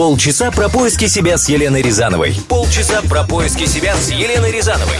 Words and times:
Полчаса 0.00 0.50
про 0.50 0.70
поиски 0.70 1.04
себя 1.04 1.36
с 1.36 1.46
Еленой 1.50 1.82
Рязановой. 1.82 2.32
Полчаса 2.48 3.02
про 3.02 3.22
поиски 3.22 3.66
себя 3.66 3.94
с 3.94 4.10
Еленой 4.10 4.50
Рязановой. 4.50 4.96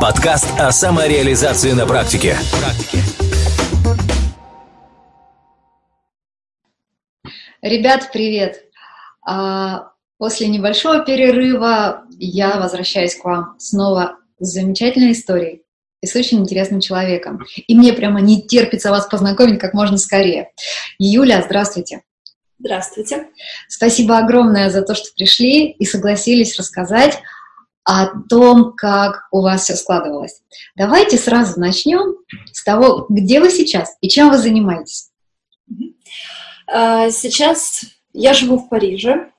Подкаст 0.00 0.46
о 0.60 0.70
самореализации 0.70 1.72
на 1.72 1.86
практике. 1.86 2.36
Ребят, 7.62 8.10
привет! 8.12 8.62
А, 9.26 9.90
после 10.18 10.46
небольшого 10.46 11.04
перерыва 11.04 12.04
я 12.20 12.60
возвращаюсь 12.60 13.16
к 13.16 13.24
вам 13.24 13.56
снова 13.58 14.18
с 14.38 14.52
замечательной 14.52 15.14
историей 15.14 15.62
и 16.00 16.06
с 16.06 16.14
очень 16.14 16.38
интересным 16.38 16.78
человеком. 16.78 17.44
И 17.66 17.74
мне 17.74 17.92
прямо 17.92 18.20
не 18.20 18.40
терпится 18.40 18.90
вас 18.90 19.06
познакомить 19.06 19.58
как 19.58 19.74
можно 19.74 19.98
скорее. 19.98 20.52
Юля, 21.00 21.42
здравствуйте! 21.44 22.02
Здравствуйте. 22.58 23.28
Спасибо 23.68 24.18
огромное 24.18 24.70
за 24.70 24.82
то, 24.82 24.94
что 24.94 25.12
пришли 25.14 25.70
и 25.70 25.84
согласились 25.84 26.58
рассказать 26.58 27.20
о 27.84 28.06
том, 28.28 28.74
как 28.76 29.28
у 29.30 29.42
вас 29.42 29.64
все 29.64 29.76
складывалось. 29.76 30.42
Давайте 30.76 31.18
сразу 31.18 31.58
начнем 31.60 32.16
с 32.52 32.64
того, 32.64 33.06
где 33.08 33.40
вы 33.40 33.50
сейчас 33.50 33.96
и 34.00 34.08
чем 34.08 34.30
вы 34.30 34.38
занимаетесь. 34.38 35.10
А, 36.66 37.10
сейчас 37.10 37.84
я 38.12 38.34
живу 38.34 38.58
в 38.58 38.68
Париже, 38.68 39.30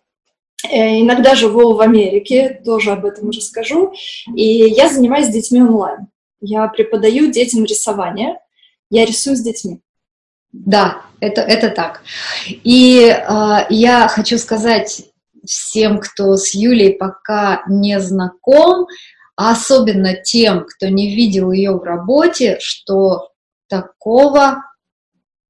э, 0.63 1.01
иногда 1.01 1.35
живу 1.35 1.73
в 1.73 1.81
Америке, 1.81 2.61
тоже 2.63 2.91
об 2.91 3.05
этом 3.05 3.27
уже 3.27 3.41
скажу, 3.41 3.93
и 4.33 4.43
я 4.43 4.89
занимаюсь 4.89 5.27
детьми 5.27 5.61
онлайн. 5.61 6.07
Я 6.41 6.67
преподаю 6.69 7.31
детям 7.31 7.65
рисование, 7.65 8.39
я 8.89 9.05
рисую 9.05 9.35
с 9.35 9.41
детьми. 9.41 9.81
Да, 10.51 11.03
это, 11.19 11.41
это 11.41 11.69
так. 11.69 12.01
И 12.47 13.07
э, 13.07 13.57
я 13.69 14.07
хочу 14.07 14.37
сказать 14.37 15.03
всем, 15.45 15.99
кто 15.99 16.35
с 16.35 16.53
Юлей 16.53 16.93
пока 16.93 17.63
не 17.67 17.99
знаком, 17.99 18.87
а 19.35 19.51
особенно 19.51 20.13
тем, 20.13 20.65
кто 20.65 20.87
не 20.87 21.15
видел 21.15 21.51
ее 21.51 21.71
в 21.71 21.83
работе, 21.83 22.57
что 22.59 23.31
такого 23.67 24.63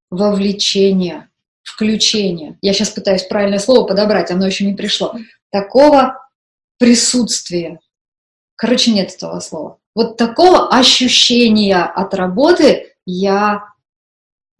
вовлечения, 0.09 1.29
включения, 1.63 2.57
я 2.61 2.73
сейчас 2.73 2.89
пытаюсь 2.89 3.23
правильное 3.23 3.59
слово 3.59 3.87
подобрать, 3.87 4.31
оно 4.31 4.45
еще 4.45 4.65
не 4.65 4.73
пришло, 4.73 5.15
такого 5.51 6.29
присутствия, 6.77 7.79
короче, 8.55 8.91
нет 8.91 9.13
этого 9.13 9.39
слова. 9.39 9.79
Вот 9.95 10.17
такого 10.17 10.69
ощущения 10.69 11.83
от 11.83 12.13
работы 12.13 12.93
я 13.05 13.65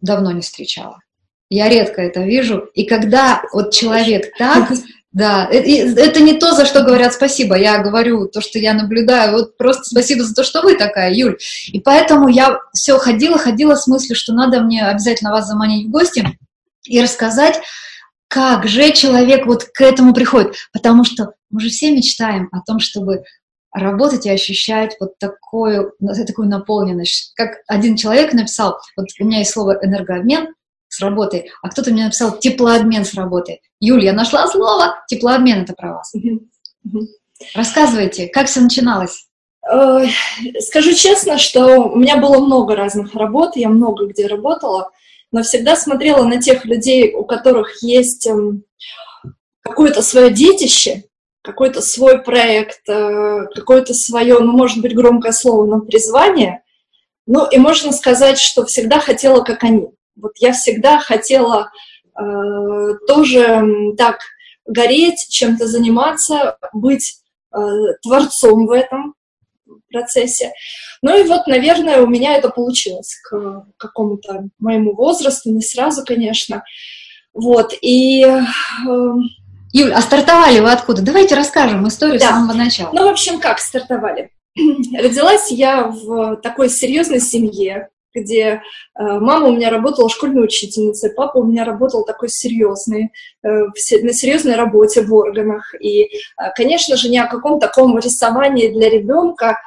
давно 0.00 0.32
не 0.32 0.40
встречала. 0.40 1.00
Я 1.50 1.68
редко 1.68 2.00
это 2.00 2.20
вижу. 2.20 2.70
И 2.74 2.84
когда 2.84 3.42
вот 3.52 3.72
человек 3.72 4.32
так, 4.38 4.70
да, 5.12 5.48
это, 5.50 6.00
это 6.00 6.20
не 6.20 6.38
то, 6.38 6.52
за 6.52 6.64
что 6.64 6.84
говорят 6.84 7.12
спасибо. 7.12 7.56
Я 7.56 7.78
говорю 7.78 8.28
то, 8.28 8.40
что 8.40 8.60
я 8.60 8.72
наблюдаю. 8.72 9.32
Вот 9.32 9.56
просто 9.58 9.82
спасибо 9.84 10.22
за 10.22 10.34
то, 10.34 10.44
что 10.44 10.62
вы 10.62 10.76
такая, 10.76 11.12
Юль. 11.12 11.36
И 11.66 11.80
поэтому 11.80 12.28
я 12.28 12.60
все 12.72 12.96
ходила, 12.96 13.36
ходила 13.36 13.74
с 13.74 13.88
мыслью, 13.88 14.14
что 14.14 14.32
надо 14.32 14.60
мне 14.60 14.86
обязательно 14.86 15.32
вас 15.32 15.48
заманить 15.48 15.88
в 15.88 15.90
гости 15.90 16.38
и 16.84 17.02
рассказать, 17.02 17.60
как 18.28 18.68
же 18.68 18.92
человек 18.92 19.46
вот 19.46 19.64
к 19.64 19.80
этому 19.80 20.14
приходит. 20.14 20.54
Потому 20.72 21.02
что 21.04 21.32
мы 21.50 21.60
же 21.60 21.68
все 21.70 21.90
мечтаем 21.90 22.48
о 22.52 22.60
том, 22.60 22.78
чтобы 22.78 23.24
работать 23.72 24.26
и 24.26 24.30
ощущать 24.30 24.96
вот 25.00 25.18
такую, 25.18 25.92
такую 26.26 26.48
наполненность. 26.48 27.32
Как 27.34 27.58
один 27.66 27.96
человек 27.96 28.32
написал, 28.32 28.78
вот 28.96 29.06
у 29.18 29.24
меня 29.24 29.38
есть 29.38 29.50
слово 29.50 29.78
энергообмен 29.82 30.54
с 31.00 31.02
работой, 31.02 31.50
а 31.62 31.70
кто-то 31.70 31.90
мне 31.90 32.04
написал 32.04 32.38
теплообмен 32.38 33.04
с 33.04 33.14
работой. 33.14 33.62
Юль, 33.80 34.04
я 34.04 34.12
нашла 34.12 34.46
слово, 34.46 35.02
теплообмен 35.08 35.62
это 35.62 35.72
про 35.72 35.94
вас. 35.94 36.12
Рассказывайте, 37.54 38.28
как 38.28 38.46
все 38.46 38.60
начиналось? 38.60 39.26
Скажу 40.60 40.94
честно, 40.94 41.38
что 41.38 41.90
у 41.90 41.96
меня 41.96 42.16
было 42.16 42.38
много 42.38 42.76
разных 42.76 43.14
работ, 43.14 43.56
я 43.56 43.68
много 43.68 44.06
где 44.06 44.26
работала, 44.26 44.90
но 45.32 45.42
всегда 45.42 45.76
смотрела 45.76 46.24
на 46.24 46.40
тех 46.40 46.64
людей, 46.64 47.14
у 47.14 47.24
которых 47.24 47.82
есть 47.82 48.26
эм, 48.26 48.64
какое-то 49.62 50.02
свое 50.02 50.30
детище, 50.30 51.04
какой-то 51.42 51.82
свой 51.82 52.22
проект, 52.22 52.88
э, 52.88 53.46
какое-то 53.54 53.94
свое, 53.94 54.38
ну, 54.40 54.52
может 54.52 54.82
быть, 54.82 54.94
громкое 54.94 55.32
слово, 55.32 55.66
но 55.66 55.80
призвание. 55.80 56.62
Ну, 57.26 57.46
и 57.48 57.58
можно 57.58 57.92
сказать, 57.92 58.38
что 58.38 58.64
всегда 58.66 58.98
хотела, 58.98 59.42
как 59.44 59.62
они. 59.62 59.90
Вот 60.16 60.32
я 60.38 60.52
всегда 60.52 60.98
хотела 60.98 61.70
э, 62.18 62.94
тоже 63.06 63.64
так 63.96 64.18
гореть, 64.66 65.26
чем-то 65.28 65.66
заниматься, 65.66 66.56
быть 66.72 67.20
э, 67.54 67.58
творцом 68.02 68.66
в 68.66 68.70
этом 68.70 69.14
процессе. 69.90 70.52
Ну 71.02 71.18
и 71.18 71.26
вот, 71.26 71.46
наверное, 71.46 72.02
у 72.02 72.06
меня 72.06 72.36
это 72.36 72.48
получилось 72.50 73.16
к 73.28 73.66
какому-то 73.76 74.48
моему 74.58 74.94
возрасту, 74.94 75.50
не 75.50 75.62
сразу, 75.62 76.04
конечно. 76.04 76.62
Вот, 77.32 77.72
и 77.80 78.24
э, 78.24 78.40
Юль, 79.72 79.92
а 79.92 80.00
стартовали 80.00 80.60
вы 80.60 80.72
откуда? 80.72 81.02
Давайте 81.02 81.34
расскажем 81.36 81.86
историю 81.86 82.18
да. 82.18 82.26
с 82.26 82.28
самого 82.30 82.54
начала. 82.54 82.90
Ну, 82.92 83.06
в 83.06 83.10
общем, 83.10 83.40
как 83.40 83.60
стартовали? 83.60 84.30
Родилась 84.56 85.50
я 85.50 85.84
в 85.84 86.36
такой 86.36 86.68
серьезной 86.68 87.20
семье, 87.20 87.88
где 88.14 88.42
э, 88.44 88.58
мама 88.98 89.48
у 89.48 89.52
меня 89.52 89.70
работала 89.70 90.08
школьной 90.08 90.44
учительницей, 90.44 91.10
папа 91.10 91.38
у 91.38 91.44
меня 91.44 91.64
работал 91.64 92.04
такой 92.04 92.28
серьезный, 92.28 93.12
э, 93.42 93.48
на 93.48 94.12
серьезной 94.12 94.56
работе 94.56 95.02
в 95.02 95.14
органах. 95.14 95.74
И, 95.80 96.02
э, 96.02 96.08
конечно 96.54 96.96
же, 96.96 97.08
ни 97.08 97.18
о 97.18 97.26
каком 97.26 97.60
таком 97.60 97.98
рисовании 97.98 98.68
для 98.68 98.90
ребенка, 98.90 99.58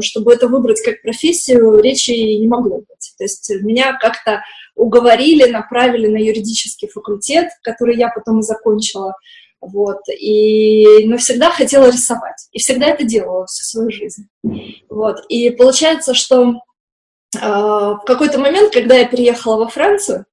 чтобы 0.00 0.32
это 0.32 0.46
выбрать 0.46 0.80
как 0.82 1.02
профессию, 1.02 1.80
речи 1.80 2.12
не 2.12 2.46
могло 2.46 2.78
быть. 2.78 3.12
То 3.18 3.24
есть 3.24 3.50
меня 3.60 3.98
как-то 4.00 4.40
уговорили, 4.76 5.50
направили 5.50 6.06
на 6.06 6.16
юридический 6.16 6.88
факультет, 6.88 7.48
который 7.62 7.96
я 7.96 8.08
потом 8.08 8.38
и 8.38 8.42
закончила. 8.42 9.14
Вот, 9.60 9.98
и, 10.16 11.04
но 11.06 11.16
всегда 11.16 11.50
хотела 11.50 11.86
рисовать, 11.86 12.48
и 12.52 12.60
всегда 12.60 12.86
это 12.86 13.02
делала 13.02 13.46
всю 13.46 13.64
свою 13.64 13.90
жизнь. 13.90 14.28
Вот, 14.88 15.16
и 15.28 15.50
получается, 15.50 16.14
что 16.14 16.60
в 17.34 18.02
какой-то 18.06 18.38
момент, 18.38 18.72
когда 18.72 18.96
я 18.96 19.06
переехала 19.06 19.56
во 19.56 19.68
Францию, 19.68 20.24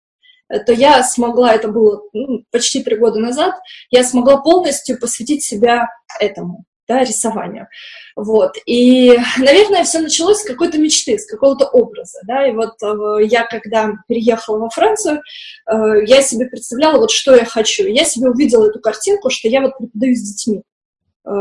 то 0.47 0.71
я 0.71 1.03
смогла, 1.03 1.53
это 1.53 1.67
было 1.67 2.01
ну, 2.13 2.43
почти 2.51 2.83
три 2.83 2.97
года 2.97 3.19
назад, 3.19 3.55
я 3.89 4.03
смогла 4.03 4.37
полностью 4.37 4.99
посвятить 4.99 5.43
себя 5.43 5.87
этому 6.19 6.65
да, 6.87 7.03
рисованию. 7.03 7.67
Вот. 8.15 8.55
И, 8.65 9.17
наверное, 9.37 9.83
все 9.83 9.99
началось 9.99 10.39
с 10.39 10.45
какой-то 10.45 10.77
мечты, 10.77 11.17
с 11.17 11.25
какого-то 11.25 11.65
образа, 11.65 12.19
да, 12.23 12.47
и 12.47 12.53
вот 12.53 12.75
э, 12.81 13.25
я, 13.25 13.45
когда 13.45 13.93
переехала 14.07 14.59
во 14.59 14.69
Францию, 14.69 15.21
э, 15.69 16.05
я 16.05 16.21
себе 16.21 16.45
представляла, 16.45 16.99
вот 16.99 17.11
что 17.11 17.35
я 17.35 17.45
хочу. 17.45 17.85
Я 17.87 18.05
себе 18.05 18.29
увидела 18.29 18.67
эту 18.67 18.79
картинку, 18.79 19.29
что 19.29 19.47
я 19.47 19.61
вот 19.61 19.77
преподаю 19.77 20.15
с 20.15 20.21
детьми, 20.21 20.59
э, 20.59 20.61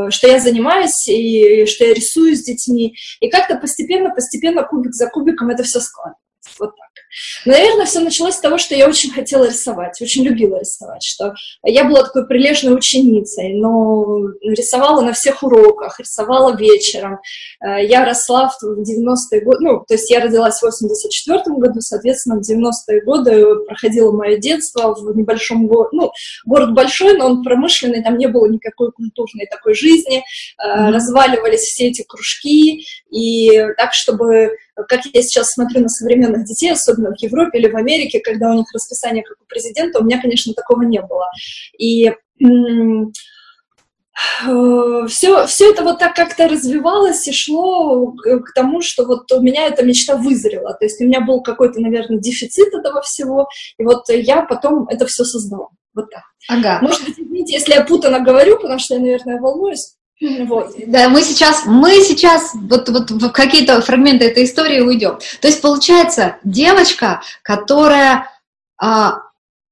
что 0.08 0.26
я 0.26 0.40
занимаюсь, 0.40 1.08
и 1.08 1.66
что 1.66 1.84
я 1.84 1.94
рисую 1.94 2.36
с 2.36 2.42
детьми, 2.42 2.94
и 3.20 3.28
как-то 3.28 3.56
постепенно, 3.56 4.10
постепенно, 4.10 4.64
кубик 4.64 4.94
за 4.94 5.08
кубиком 5.08 5.50
это 5.50 5.62
все 5.62 5.80
складывается. 5.80 6.20
Вот 6.58 6.70
так. 6.76 6.93
Наверное, 7.44 7.86
все 7.86 8.00
началось 8.00 8.34
с 8.34 8.40
того, 8.40 8.58
что 8.58 8.74
я 8.74 8.88
очень 8.88 9.10
хотела 9.10 9.46
рисовать, 9.46 10.00
очень 10.00 10.24
любила 10.24 10.58
рисовать, 10.58 11.02
что 11.04 11.34
я 11.62 11.84
была 11.84 12.02
такой 12.02 12.26
прилежной 12.26 12.74
ученицей, 12.74 13.54
но 13.54 14.28
рисовала 14.42 15.00
на 15.02 15.12
всех 15.12 15.42
уроках, 15.42 16.00
рисовала 16.00 16.56
вечером. 16.56 17.18
Э, 17.60 17.84
я 17.84 18.04
росла 18.04 18.48
в 18.48 18.64
90-е 18.64 19.40
годы, 19.42 19.58
ну, 19.60 19.84
то 19.86 19.94
есть 19.94 20.10
я 20.10 20.20
родилась 20.20 20.58
в 20.58 20.62
84 20.62 21.40
году, 21.56 21.80
соответственно, 21.80 22.40
в 22.40 22.50
90-е 22.50 23.02
годы 23.04 23.44
проходила 23.66 24.12
мое 24.12 24.38
детство 24.38 24.94
в 24.94 25.16
небольшом 25.16 25.66
городе, 25.66 25.90
ну, 25.92 26.12
город 26.46 26.74
большой, 26.74 27.16
но 27.16 27.26
он 27.26 27.42
промышленный, 27.42 28.02
там 28.02 28.16
не 28.16 28.26
было 28.26 28.46
никакой 28.46 28.92
культурной 28.92 29.46
такой 29.46 29.74
жизни, 29.74 30.18
mm-hmm. 30.18 30.90
разваливались 30.90 31.60
все 31.60 31.88
эти 31.88 32.02
кружки, 32.02 32.84
и 33.10 33.66
так, 33.76 33.94
чтобы 33.94 34.50
как 34.74 35.00
я 35.12 35.22
сейчас 35.22 35.52
смотрю 35.52 35.82
на 35.82 35.88
современных 35.88 36.44
детей, 36.44 36.72
особенно 36.72 37.10
в 37.14 37.22
Европе 37.22 37.58
или 37.58 37.70
в 37.70 37.76
Америке, 37.76 38.20
когда 38.20 38.50
у 38.50 38.54
них 38.54 38.66
расписание 38.72 39.22
как 39.22 39.36
у 39.40 39.44
президента, 39.46 40.00
у 40.00 40.04
меня, 40.04 40.20
конечно, 40.20 40.52
такого 40.54 40.82
не 40.82 41.00
было. 41.00 41.28
И 41.78 42.12
все, 45.08 45.46
все 45.46 45.70
это 45.70 45.82
вот 45.82 45.98
так 45.98 46.14
как-то 46.14 46.48
развивалось 46.48 47.26
и 47.26 47.32
шло 47.32 48.12
к 48.12 48.52
тому, 48.54 48.80
что 48.80 49.04
вот 49.04 49.30
у 49.32 49.40
меня 49.40 49.66
эта 49.66 49.84
мечта 49.84 50.16
вызрела. 50.16 50.74
То 50.74 50.84
есть 50.84 51.00
у 51.00 51.04
меня 51.04 51.20
был 51.20 51.42
какой-то, 51.42 51.80
наверное, 51.80 52.20
дефицит 52.20 52.72
этого 52.74 53.02
всего, 53.02 53.48
и 53.76 53.82
вот 53.82 54.08
я 54.08 54.42
потом 54.42 54.86
это 54.88 55.06
все 55.06 55.24
создала. 55.24 55.68
Вот 55.94 56.10
так. 56.10 56.22
Ага. 56.48 56.80
Может 56.82 57.04
быть, 57.04 57.18
извините, 57.18 57.54
если 57.54 57.74
я 57.74 57.84
путано 57.84 58.20
говорю, 58.20 58.56
потому 58.56 58.78
что 58.78 58.94
я, 58.94 59.00
наверное, 59.00 59.40
волнуюсь. 59.40 59.94
Вот. 60.46 60.74
Да, 60.86 61.08
мы 61.08 61.22
сейчас, 61.22 61.64
мы 61.66 62.00
сейчас 62.02 62.52
вот, 62.54 62.88
вот 62.88 63.10
в 63.10 63.30
какие-то 63.30 63.80
фрагменты 63.82 64.26
этой 64.26 64.44
истории 64.44 64.80
уйдем. 64.80 65.18
То 65.40 65.48
есть 65.48 65.60
получается 65.60 66.36
девочка, 66.44 67.22
которая 67.42 68.30
а, 68.80 69.22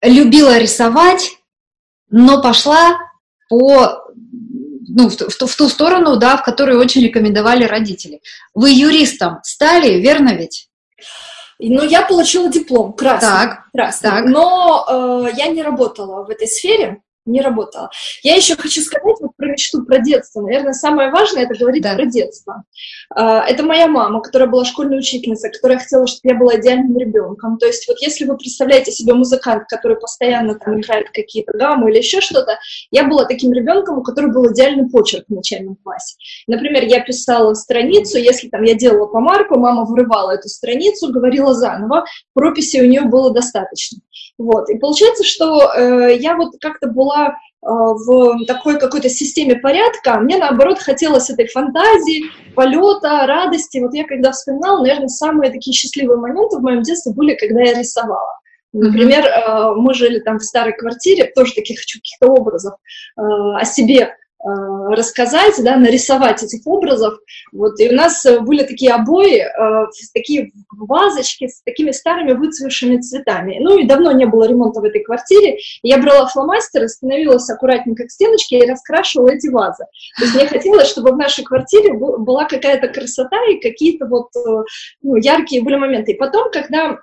любила 0.03 0.59
рисовать, 0.59 1.31
но 2.11 2.43
пошла 2.43 2.99
по 3.49 4.03
ну, 4.95 5.09
в, 5.09 5.17
в, 5.17 5.47
в 5.47 5.57
ту 5.57 5.69
сторону, 5.69 6.17
да, 6.17 6.37
в 6.37 6.43
которую 6.43 6.79
очень 6.79 7.03
рекомендовали 7.03 7.65
родители. 7.65 8.21
Вы 8.55 8.71
юристом 8.73 9.39
стали, 9.43 10.01
верно 10.01 10.35
ведь? 10.35 10.69
Ну, 11.59 11.83
я 11.85 12.03
получила 12.03 12.49
диплом 12.51 12.93
красный. 12.93 13.29
Так, 13.29 13.71
красный. 13.73 14.11
так. 14.11 14.25
Но 14.27 14.87
э, 15.27 15.31
я 15.37 15.47
не 15.47 15.63
работала 15.63 16.25
в 16.25 16.31
этой 16.31 16.49
сфере 16.49 17.01
не 17.25 17.41
работала. 17.41 17.91
Я 18.23 18.37
еще 18.37 18.57
хочу 18.57 18.81
сказать 18.81 19.17
вот 19.21 19.37
про 19.37 19.47
мечту, 19.47 19.85
про 19.85 19.99
детство. 19.99 20.41
Наверное, 20.41 20.73
самое 20.73 21.11
важное— 21.11 21.43
это 21.45 21.55
говорить 21.59 21.83
да. 21.83 21.95
про 21.95 22.07
детство. 22.07 22.65
А, 23.15 23.45
это 23.47 23.63
моя 23.63 23.87
мама, 23.87 24.21
которая 24.21 24.49
была 24.49 24.65
школьной 24.65 24.99
учительницей, 24.99 25.53
которая 25.53 25.79
хотела, 25.79 26.07
чтобы 26.07 26.33
я 26.33 26.39
была 26.39 26.57
идеальным 26.57 26.97
ребенком. 26.99 27.59
То 27.59 27.67
есть 27.67 27.87
вот 27.89 27.99
если 28.01 28.25
вы 28.25 28.37
представляете 28.37 28.91
себе 28.91 29.15
музыкант, 29.15 29.65
который 29.69 29.97
постоянно 29.97 30.55
там 30.57 30.81
играет 30.81 31.11
какие-то 31.11 31.57
гаммы 31.57 31.91
или 31.91 31.99
еще 31.99 32.21
что-то, 32.21 32.59
я 32.91 33.05
была 33.05 33.25
таким 33.25 33.53
ребенком, 33.53 33.99
у 33.99 34.03
которого 34.03 34.33
был 34.33 34.53
идеальный 34.53 34.89
почерк 34.89 35.27
в 35.29 35.35
начальном 35.35 35.77
классе. 35.77 36.17
Например, 36.47 36.85
я 36.85 37.01
писала 37.01 37.55
страницу, 37.55 38.19
если 38.19 38.49
там 38.49 38.63
я 38.63 38.75
делала 38.75 39.07
помарку, 39.07 39.59
мама 39.59 39.85
вырывала 39.85 40.33
эту 40.33 40.49
страницу, 40.49 41.13
говорила 41.13 41.55
заново, 41.55 42.05
прописи 42.35 42.81
у 42.81 42.87
нее 42.87 43.03
было 43.03 43.33
достаточно. 43.33 43.99
Вот. 44.39 44.69
И 44.71 44.79
получается, 44.79 45.25
что 45.25 45.73
э, 45.73 46.17
я 46.17 46.37
вот 46.37 46.55
как-то 46.61 46.89
была 46.89 47.29
э, 47.29 47.33
в 47.63 48.45
такой 48.47 48.79
какой-то 48.79 49.09
системе 49.09 49.57
порядка, 49.57 50.19
мне, 50.19 50.37
наоборот, 50.39 50.79
хотелось 50.79 51.31
этой 51.31 51.47
фантазии, 51.49 52.25
полета, 52.55 53.27
радости. 53.27 53.79
Вот 53.79 53.95
я 53.95 54.05
когда 54.05 54.33
вспоминала, 54.33 54.81
наверное, 54.81 55.09
самые 55.09 55.53
такие 55.53 55.75
счастливые 55.75 56.19
моменты 56.19 56.57
в 56.57 56.63
моем 56.63 56.83
детстве 56.83 57.13
были, 57.13 57.35
когда 57.37 57.63
я 57.63 57.79
рисовала. 57.79 58.39
Например, 58.73 59.23
mm-hmm. 59.23 59.75
мы 59.77 59.93
жили 59.93 60.19
там 60.21 60.39
в 60.39 60.45
старой 60.45 60.75
квартире, 60.75 61.31
тоже 61.35 61.53
таких 61.55 61.81
хочу 61.81 61.99
каких-то 61.99 62.29
образов 62.29 62.75
э, 63.19 63.21
о 63.21 63.65
себе 63.67 64.09
Э, 64.09 64.22
рассказать, 64.45 65.55
да, 65.63 65.77
нарисовать 65.77 66.43
этих 66.43 66.67
образов. 66.67 67.15
Вот, 67.53 67.79
и 67.79 67.89
у 67.89 67.95
нас 67.95 68.25
э, 68.27 68.41
были 68.41 68.65
такие 68.65 68.93
обои, 68.93 69.41
э, 69.41 69.87
такие 70.13 70.51
вазочки 70.77 71.47
с 71.47 71.63
такими 71.63 71.93
старыми 71.93 72.33
выцвевшими 72.33 72.99
цветами. 72.99 73.59
Ну 73.61 73.79
и 73.79 73.87
давно 73.87 74.11
не 74.13 74.27
было 74.27 74.49
ремонта 74.49 74.81
в 74.81 74.85
этой 74.85 75.03
квартире. 75.03 75.59
Я 75.83 75.99
брала 75.99 76.27
фломастер, 76.27 76.89
становилась 76.89 77.49
аккуратненько 77.51 78.05
к 78.05 78.11
стеночке 78.11 78.59
и 78.59 78.69
раскрашивала 78.69 79.29
эти 79.29 79.49
вазы. 79.49 79.85
То 80.19 80.25
есть 80.25 80.35
мне 80.35 80.47
хотелось, 80.47 80.89
чтобы 80.89 81.13
в 81.13 81.17
нашей 81.17 81.45
квартире 81.45 81.93
была 81.95 82.45
какая-то 82.45 82.89
красота 82.89 83.37
и 83.49 83.61
какие-то 83.61 84.07
вот 84.07 84.29
ну, 85.03 85.17
яркие 85.17 85.63
были 85.63 85.77
моменты. 85.77 86.13
И 86.13 86.17
потом, 86.19 86.51
когда 86.51 86.99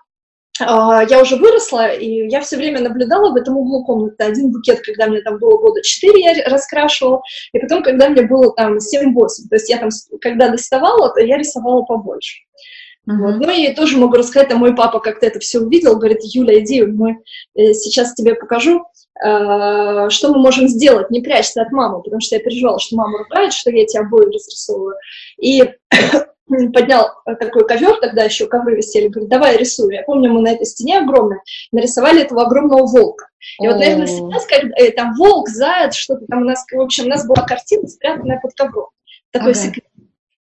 я 0.59 1.21
уже 1.21 1.35
выросла, 1.38 1.91
и 1.94 2.27
я 2.29 2.41
все 2.41 2.57
время 2.57 2.81
наблюдала 2.81 3.31
в 3.31 3.35
этом 3.35 3.57
углу 3.57 3.85
комнаты. 3.85 4.23
Один 4.23 4.51
букет, 4.51 4.81
когда 4.81 5.07
мне 5.07 5.21
там 5.21 5.38
было 5.39 5.57
года 5.57 5.81
4, 5.81 6.21
я 6.21 6.44
раскрашивала, 6.50 7.21
и 7.53 7.59
потом, 7.59 7.83
когда 7.83 8.09
мне 8.09 8.23
было 8.23 8.53
там 8.56 8.77
7-8. 8.77 9.13
То 9.50 9.56
есть 9.56 9.69
я 9.69 9.77
там, 9.77 9.89
когда 10.21 10.50
доставала, 10.50 11.13
то 11.13 11.21
я 11.21 11.38
рисовала 11.38 11.83
побольше. 11.83 12.39
Uh-huh. 13.09 13.15
Вот. 13.15 13.35
Ну 13.39 13.50
и 13.50 13.73
тоже 13.73 13.97
могу 13.97 14.15
рассказать, 14.15 14.51
а 14.51 14.56
мой 14.56 14.75
папа 14.75 15.00
как-то 15.00 15.25
это 15.25 15.39
все 15.39 15.59
увидел, 15.59 15.97
говорит, 15.97 16.19
Юля, 16.23 16.59
иди, 16.59 16.83
мы 16.83 17.17
э, 17.56 17.73
сейчас 17.73 18.13
тебе 18.13 18.35
покажу, 18.35 18.85
э, 19.23 20.09
что 20.09 20.29
мы 20.29 20.39
можем 20.39 20.67
сделать, 20.67 21.09
не 21.09 21.21
прячься 21.21 21.61
от 21.61 21.71
мамы, 21.71 22.03
потому 22.03 22.21
что 22.21 22.35
я 22.35 22.41
переживала, 22.41 22.79
что 22.79 22.97
мама 22.97 23.19
ругает, 23.19 23.53
что 23.53 23.71
я 23.71 23.83
эти 23.83 23.97
обои 23.97 24.25
разрисовываю. 24.25 24.95
И 25.41 25.63
поднял 26.72 27.10
э, 27.25 27.36
такой 27.36 27.68
ковер, 27.68 28.00
тогда 28.00 28.24
еще 28.24 28.48
ковры 28.48 28.78
висели, 28.78 29.07
говорит, 29.07 29.30
давай 29.30 29.57
рисуй. 29.57 29.94
Я 29.96 30.04
помню, 30.04 30.31
мы 30.31 30.42
на 30.42 30.50
этой 30.50 30.66
стене 30.66 31.00
огромной 31.00 31.38
нарисовали 31.72 32.22
этого 32.22 32.44
огромного 32.44 32.86
волка. 32.86 33.28
И 33.62 33.68
вот, 33.68 33.78
наверное, 33.78 34.07
сейчас, 34.07 34.46
когда 34.46 34.75
э, 34.78 34.92
там 34.92 35.13
волк, 35.16 35.50
заяц, 35.50 35.96
что-то 35.96 36.25
там 36.28 36.42
у 36.42 36.46
нас, 36.46 36.66
в 36.72 36.80
общем, 36.80 37.06
у 37.06 37.10
нас 37.10 37.25
была 37.25 37.46
картина, 37.46 37.88
спрятанная 37.88 38.40
под 38.40 38.54
ковром. 38.54 38.90
Такой 39.31 39.51
ага. 39.51 39.60
секрет. 39.60 39.86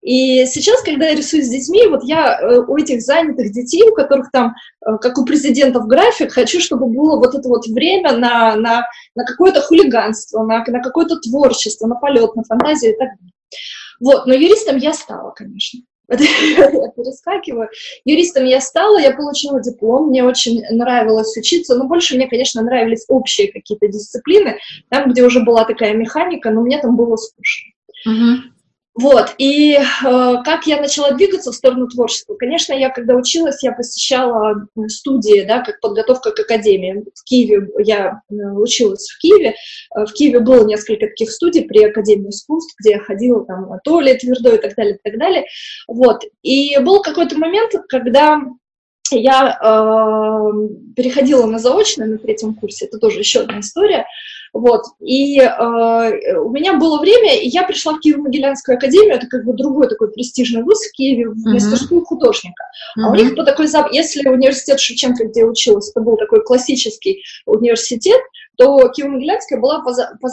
И 0.00 0.46
сейчас, 0.46 0.82
когда 0.82 1.08
я 1.08 1.16
рисую 1.16 1.42
с 1.42 1.48
детьми, 1.48 1.86
вот 1.86 2.02
я 2.04 2.40
э, 2.40 2.60
у 2.60 2.76
этих 2.76 3.02
занятых 3.02 3.52
детей, 3.52 3.82
у 3.88 3.94
которых 3.94 4.30
там, 4.30 4.54
как 4.80 5.18
у 5.18 5.24
президентов 5.24 5.86
график, 5.86 6.32
хочу, 6.32 6.60
чтобы 6.60 6.86
было 6.86 7.16
вот 7.16 7.34
это 7.34 7.48
вот 7.48 7.66
время 7.66 8.12
на, 8.12 8.56
на, 8.56 8.88
на 9.14 9.24
какое-то 9.24 9.60
хулиганство, 9.60 10.42
на, 10.44 10.64
на 10.66 10.80
какое-то 10.80 11.18
творчество, 11.20 11.86
на 11.86 11.96
полет, 11.96 12.34
на 12.36 12.44
фантазию 12.44 12.94
и 12.94 12.96
так 12.96 13.08
далее. 13.08 13.32
Вот, 14.00 14.26
но 14.26 14.34
юристом 14.34 14.76
я 14.76 14.92
стала, 14.92 15.30
конечно. 15.30 15.80
я 16.18 16.88
перескакиваю. 16.96 17.68
Юристом 18.04 18.44
я 18.44 18.60
стала, 18.60 18.98
я 18.98 19.12
получила 19.12 19.62
диплом, 19.62 20.08
мне 20.08 20.24
очень 20.24 20.62
нравилось 20.70 21.36
учиться, 21.36 21.74
но 21.76 21.86
больше 21.86 22.16
мне, 22.16 22.28
конечно, 22.28 22.62
нравились 22.62 23.04
общие 23.08 23.52
какие-то 23.52 23.88
дисциплины, 23.88 24.58
там, 24.88 25.10
где 25.10 25.22
уже 25.22 25.40
была 25.40 25.64
такая 25.64 25.94
механика, 25.94 26.50
но 26.50 26.62
мне 26.62 26.78
там 26.78 26.96
было 26.96 27.16
скучно. 27.16 27.72
Uh-huh. 28.06 28.36
Вот, 29.00 29.32
и 29.38 29.74
э, 29.74 29.80
как 30.02 30.66
я 30.66 30.80
начала 30.80 31.12
двигаться 31.12 31.52
в 31.52 31.54
сторону 31.54 31.86
творчества? 31.86 32.34
Конечно, 32.34 32.72
я 32.72 32.90
когда 32.90 33.14
училась, 33.14 33.62
я 33.62 33.70
посещала 33.70 34.66
студии, 34.88 35.44
да, 35.46 35.62
как 35.62 35.78
подготовка 35.78 36.32
к 36.32 36.40
академии. 36.40 37.04
В 37.14 37.22
Киеве 37.22 37.68
я 37.78 38.22
э, 38.28 38.34
училась 38.34 39.08
в 39.08 39.18
Киеве. 39.20 39.54
Э, 39.94 40.04
в 40.04 40.12
Киеве 40.14 40.40
было 40.40 40.64
несколько 40.64 41.06
таких 41.06 41.30
студий 41.30 41.62
при 41.62 41.84
Академии 41.84 42.30
искусств, 42.30 42.74
где 42.80 42.94
я 42.94 42.98
ходила 42.98 43.44
там 43.44 43.68
на 43.68 43.78
туалет 43.84 44.18
твердой 44.18 44.56
и 44.56 44.60
так 44.60 44.74
далее, 44.74 44.96
и 44.96 45.08
так 45.08 45.16
далее. 45.16 45.44
Вот, 45.86 46.24
и 46.42 46.76
был 46.80 47.00
какой-то 47.00 47.38
момент, 47.38 47.74
когда 47.88 48.40
я 49.12 49.58
э, 49.62 50.94
переходила 50.96 51.46
на 51.46 51.60
заочное 51.60 52.08
на 52.08 52.18
третьем 52.18 52.54
курсе, 52.54 52.86
это 52.86 52.98
тоже 52.98 53.20
еще 53.20 53.42
одна 53.42 53.60
история, 53.60 54.06
вот, 54.52 54.82
и 55.00 55.40
э, 55.40 56.38
у 56.38 56.50
меня 56.50 56.74
было 56.74 57.00
время, 57.00 57.38
и 57.38 57.48
я 57.48 57.62
пришла 57.64 57.94
в 57.94 58.00
Киево-Могилянскую 58.00 58.74
академию, 58.74 59.14
это 59.14 59.26
как 59.26 59.44
бы 59.44 59.52
другой 59.54 59.88
такой 59.88 60.10
престижный 60.10 60.62
вуз 60.62 60.78
в 60.80 60.92
Киеве, 60.92 61.28
в 61.28 61.36
мастерскую 61.44 62.04
художника. 62.04 62.64
Uh-huh. 62.96 63.04
А 63.04 63.10
у 63.10 63.14
них 63.14 63.34
по 63.34 63.44
такой, 63.44 63.66
если 63.92 64.28
университет 64.28 64.80
Шевченко, 64.80 65.26
где 65.26 65.40
я 65.40 65.46
училась, 65.46 65.90
это 65.90 66.00
был 66.00 66.16
такой 66.16 66.42
классический 66.42 67.22
университет, 67.46 68.20
то 68.58 68.90
Киево-Могилянская 68.90 69.60
была 69.60 69.80
по, 69.80 69.94
по, 70.20 70.28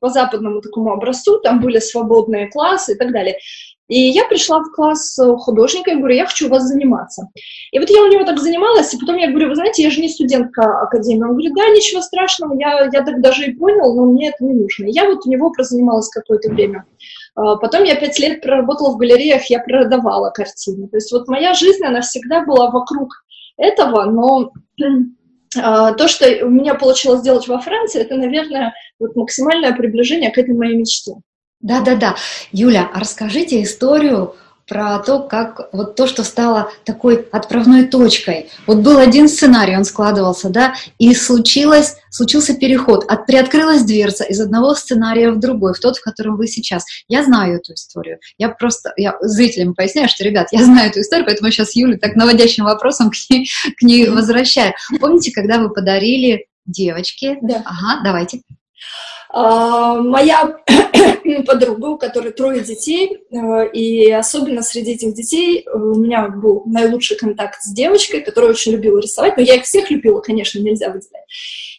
по 0.00 0.08
западному 0.08 0.60
такому 0.60 0.92
образцу, 0.92 1.38
там 1.38 1.60
были 1.60 1.78
свободные 1.78 2.50
классы 2.50 2.94
и 2.94 2.96
так 2.96 3.12
далее. 3.12 3.38
И 3.86 3.98
я 4.10 4.24
пришла 4.24 4.60
в 4.60 4.70
класс 4.70 5.18
художника 5.38 5.90
и 5.90 5.96
говорю, 5.96 6.14
я 6.14 6.26
хочу 6.26 6.46
у 6.46 6.50
вас 6.50 6.64
заниматься. 6.64 7.28
И 7.72 7.78
вот 7.78 7.90
я 7.90 8.02
у 8.02 8.08
него 8.08 8.24
так 8.24 8.38
занималась, 8.38 8.94
и 8.94 8.98
потом 8.98 9.16
я 9.16 9.30
говорю, 9.30 9.48
вы 9.48 9.56
знаете, 9.56 9.82
я 9.82 9.90
же 9.90 10.00
не 10.00 10.08
студентка 10.08 10.80
академии. 10.82 11.22
Он 11.22 11.30
говорит, 11.30 11.54
да, 11.54 11.68
ничего 11.70 12.00
страшного, 12.00 12.54
я, 12.58 12.88
я 12.92 13.02
так 13.02 13.20
даже 13.20 13.46
и 13.46 13.54
понял, 13.54 13.94
но 13.94 14.04
мне 14.04 14.28
это 14.28 14.44
не 14.44 14.54
нужно. 14.54 14.84
И 14.84 14.92
я 14.92 15.06
вот 15.06 15.26
у 15.26 15.30
него 15.30 15.50
прозанималась 15.50 16.08
какое-то 16.08 16.50
время. 16.50 16.84
А, 17.34 17.56
потом 17.56 17.84
я 17.84 17.96
пять 17.96 18.18
лет 18.18 18.42
проработала 18.42 18.90
в 18.90 18.96
галереях, 18.96 19.44
я 19.46 19.60
продавала 19.60 20.30
картины. 20.30 20.88
То 20.88 20.96
есть 20.96 21.10
вот 21.10 21.26
моя 21.26 21.54
жизнь, 21.54 21.84
она 21.84 22.00
всегда 22.00 22.44
была 22.44 22.70
вокруг 22.70 23.08
этого, 23.56 24.04
но 24.04 24.52
то, 25.52 26.08
что 26.08 26.26
у 26.44 26.48
меня 26.48 26.74
получилось 26.74 27.20
сделать 27.20 27.48
во 27.48 27.60
Франции, 27.60 28.00
это, 28.00 28.14
наверное, 28.14 28.72
вот 28.98 29.16
максимальное 29.16 29.72
приближение 29.72 30.30
к 30.30 30.38
этой 30.38 30.54
моей 30.54 30.76
мечте. 30.76 31.12
Да-да-да. 31.60 32.16
Юля, 32.52 32.88
а 32.92 33.00
расскажите 33.00 33.62
историю 33.62 34.34
про 34.70 35.00
то, 35.00 35.18
как 35.18 35.68
вот 35.72 35.96
то, 35.96 36.06
что 36.06 36.22
стало 36.22 36.70
такой 36.84 37.26
отправной 37.32 37.88
точкой. 37.88 38.50
Вот 38.68 38.78
был 38.78 38.98
один 38.98 39.28
сценарий, 39.28 39.76
он 39.76 39.84
складывался, 39.84 40.48
да, 40.48 40.74
и 40.96 41.12
случилось, 41.12 41.96
случился 42.08 42.54
переход, 42.54 43.04
от, 43.08 43.26
приоткрылась 43.26 43.82
дверца 43.82 44.22
из 44.22 44.40
одного 44.40 44.76
сценария 44.76 45.32
в 45.32 45.40
другой, 45.40 45.74
в 45.74 45.80
тот, 45.80 45.96
в 45.96 46.04
котором 46.04 46.36
вы 46.36 46.46
сейчас. 46.46 46.84
Я 47.08 47.24
знаю 47.24 47.56
эту 47.56 47.74
историю. 47.74 48.20
Я 48.38 48.48
просто, 48.48 48.92
я 48.96 49.16
зрителям 49.20 49.74
поясняю, 49.74 50.08
что, 50.08 50.22
ребят, 50.22 50.46
я 50.52 50.64
знаю 50.64 50.90
эту 50.90 51.00
историю, 51.00 51.26
поэтому 51.26 51.50
сейчас 51.50 51.74
Юлю 51.74 51.98
так 51.98 52.14
наводящим 52.14 52.64
вопросом 52.64 53.10
к 53.10 53.14
ней, 53.28 53.50
к 53.76 53.82
ней 53.82 54.08
возвращаю. 54.08 54.74
Помните, 55.00 55.32
когда 55.32 55.58
вы 55.58 55.70
подарили 55.70 56.46
девочке? 56.64 57.38
Да. 57.42 57.64
Ага, 57.64 58.02
давайте. 58.04 58.42
А, 59.32 59.94
моя 59.94 60.58
подруга, 61.46 61.86
у 61.86 61.98
которой 61.98 62.32
трое 62.32 62.62
детей, 62.62 63.18
э, 63.30 63.70
и 63.72 64.10
особенно 64.10 64.62
среди 64.62 64.92
этих 64.92 65.14
детей 65.14 65.64
у 65.72 65.94
меня 65.94 66.28
был 66.28 66.64
наилучший 66.66 67.16
контакт 67.16 67.62
с 67.62 67.72
девочкой, 67.72 68.22
которая 68.22 68.50
очень 68.50 68.72
любила 68.72 68.98
рисовать, 68.98 69.36
но 69.36 69.42
я 69.42 69.54
их 69.54 69.64
всех 69.64 69.90
любила, 69.90 70.20
конечно, 70.20 70.58
нельзя 70.58 70.88
выделять. 70.88 71.24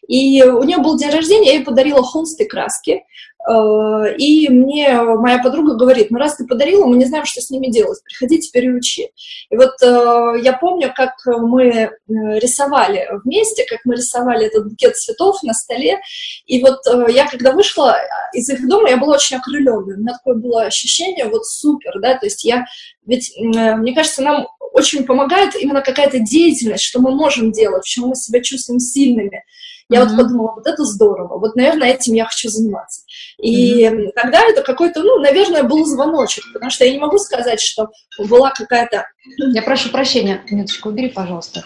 И 0.07 0.43
у 0.43 0.63
нее 0.63 0.79
был 0.79 0.97
день 0.97 1.11
рождения, 1.11 1.51
я 1.51 1.53
ей 1.57 1.63
подарила 1.63 2.03
холсты 2.03 2.45
краски, 2.45 3.03
Э, 3.49 4.15
и 4.17 4.49
мне 4.49 5.01
моя 5.01 5.39
подруга 5.41 5.75
говорит, 5.75 6.11
ну 6.11 6.19
раз 6.19 6.35
ты 6.35 6.45
подарила, 6.45 6.85
мы 6.85 6.97
не 6.97 7.05
знаем, 7.05 7.25
что 7.25 7.41
с 7.41 7.49
ними 7.49 7.67
делать, 7.67 8.03
приходи 8.03 8.39
теперь 8.39 8.65
и 8.65 8.71
учи. 8.71 9.09
И 9.49 9.55
вот 9.55 9.81
э, 9.81 10.33
я 10.41 10.53
помню, 10.53 10.93
как 10.95 11.13
мы 11.25 11.63
э, 11.65 11.89
рисовали 12.07 13.07
вместе, 13.23 13.65
как 13.67 13.79
мы 13.85 13.95
рисовали 13.95 14.47
этот 14.47 14.69
букет 14.69 14.95
цветов 14.95 15.41
на 15.43 15.53
столе, 15.53 15.99
и 16.45 16.61
вот 16.61 16.81
я 17.09 17.27
когда 17.27 17.51
вышла 17.51 17.97
из 18.33 18.49
их 18.49 18.67
дома, 18.67 18.89
я 18.89 18.97
была 18.97 19.15
очень 19.15 19.37
окрыленная, 19.37 19.79
у 19.79 19.85
меня 19.85 20.13
такое 20.13 20.35
было 20.35 20.63
ощущение, 20.63 21.25
вот 21.25 21.45
супер, 21.45 21.99
да, 21.99 22.17
то 22.17 22.25
есть 22.25 22.43
я, 22.43 22.65
ведь, 23.05 23.33
мне 23.37 23.93
кажется, 23.93 24.21
нам 24.21 24.47
очень 24.71 25.05
помогает 25.05 25.55
именно 25.55 25.81
какая-то 25.81 26.19
деятельность, 26.19 26.83
что 26.83 26.99
мы 26.99 27.11
можем 27.11 27.51
делать, 27.51 27.83
в 27.83 27.89
чем 27.89 28.07
мы 28.07 28.15
себя 28.15 28.41
чувствуем 28.41 28.79
сильными. 28.79 29.43
Я 29.89 29.99
mm-hmm. 29.99 30.07
вот 30.07 30.17
подумала, 30.17 30.53
вот 30.55 30.67
это 30.67 30.83
здорово, 30.85 31.37
вот, 31.37 31.55
наверное, 31.55 31.89
этим 31.89 32.13
я 32.13 32.25
хочу 32.25 32.49
заниматься. 32.49 33.01
И 33.37 33.83
mm-hmm. 33.83 34.11
тогда 34.15 34.41
это 34.41 34.61
какой-то, 34.61 35.01
ну, 35.03 35.19
наверное, 35.19 35.63
был 35.63 35.85
звоночек, 35.85 36.45
потому 36.53 36.71
что 36.71 36.85
я 36.85 36.91
не 36.91 36.99
могу 36.99 37.17
сказать, 37.17 37.59
что 37.59 37.89
была 38.17 38.51
какая-то... 38.51 39.05
Я 39.37 39.61
прошу 39.61 39.89
прощения, 39.89 40.41
минуточку, 40.49 40.89
убери, 40.89 41.09
пожалуйста 41.09 41.65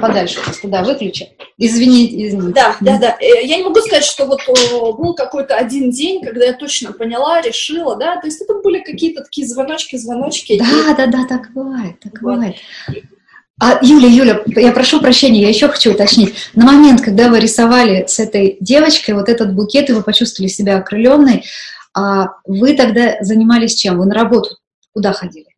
подальше 0.00 0.42
просто, 0.42 0.68
да, 0.68 0.82
выключи. 0.82 1.28
Извините, 1.56 2.28
извините. 2.28 2.52
Да, 2.52 2.76
да, 2.80 2.98
да. 2.98 3.16
Э, 3.20 3.44
я 3.44 3.56
не 3.56 3.62
могу 3.62 3.80
сказать, 3.80 4.04
что 4.04 4.26
вот 4.26 4.40
был 4.98 5.14
какой-то 5.14 5.54
один 5.54 5.90
день, 5.90 6.22
когда 6.22 6.46
я 6.46 6.52
точно 6.52 6.92
поняла, 6.92 7.40
решила, 7.40 7.96
да, 7.96 8.16
то 8.20 8.26
есть 8.26 8.40
это 8.40 8.54
были 8.54 8.80
какие-то 8.80 9.22
такие 9.22 9.46
звоночки, 9.46 9.96
звоночки. 9.96 10.58
Да, 10.58 10.92
и... 10.92 10.96
да, 10.96 11.06
да, 11.06 11.26
так 11.28 11.52
бывает, 11.52 12.00
так 12.00 12.20
вот. 12.20 12.34
бывает. 12.34 12.56
А, 13.60 13.78
Юля, 13.82 14.08
Юля, 14.08 14.42
я 14.46 14.72
прошу 14.72 15.00
прощения, 15.00 15.42
я 15.42 15.48
еще 15.48 15.68
хочу 15.68 15.92
уточнить. 15.92 16.34
На 16.54 16.66
момент, 16.66 17.00
когда 17.00 17.28
вы 17.28 17.38
рисовали 17.38 18.04
с 18.08 18.18
этой 18.18 18.56
девочкой 18.60 19.14
вот 19.14 19.28
этот 19.28 19.54
букет, 19.54 19.88
и 19.88 19.92
вы 19.92 20.02
почувствовали 20.02 20.50
себя 20.50 20.78
окрыленной, 20.78 21.44
а 21.96 22.30
вы 22.44 22.74
тогда 22.74 23.16
занимались 23.20 23.76
чем? 23.76 23.98
Вы 23.98 24.06
на 24.06 24.14
работу 24.14 24.56
куда 24.92 25.12
ходили? 25.12 25.53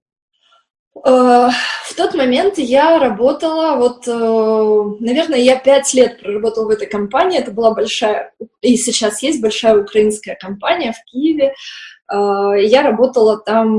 Э, 1.04 1.50
в 1.84 1.94
тот 1.96 2.14
момент 2.14 2.58
я 2.58 2.98
работала, 2.98 3.76
вот, 3.76 4.06
э, 4.08 4.96
наверное, 5.00 5.38
я 5.38 5.58
пять 5.58 5.92
лет 5.94 6.20
проработала 6.20 6.66
в 6.66 6.70
этой 6.70 6.86
компании. 6.86 7.38
Это 7.38 7.50
была 7.50 7.74
большая, 7.74 8.32
и 8.60 8.76
сейчас 8.76 9.22
есть 9.22 9.40
большая 9.40 9.78
украинская 9.78 10.36
компания 10.40 10.92
в 10.92 11.10
Киеве. 11.10 11.54
Э, 12.10 12.52
я 12.62 12.82
работала 12.82 13.38
там 13.38 13.78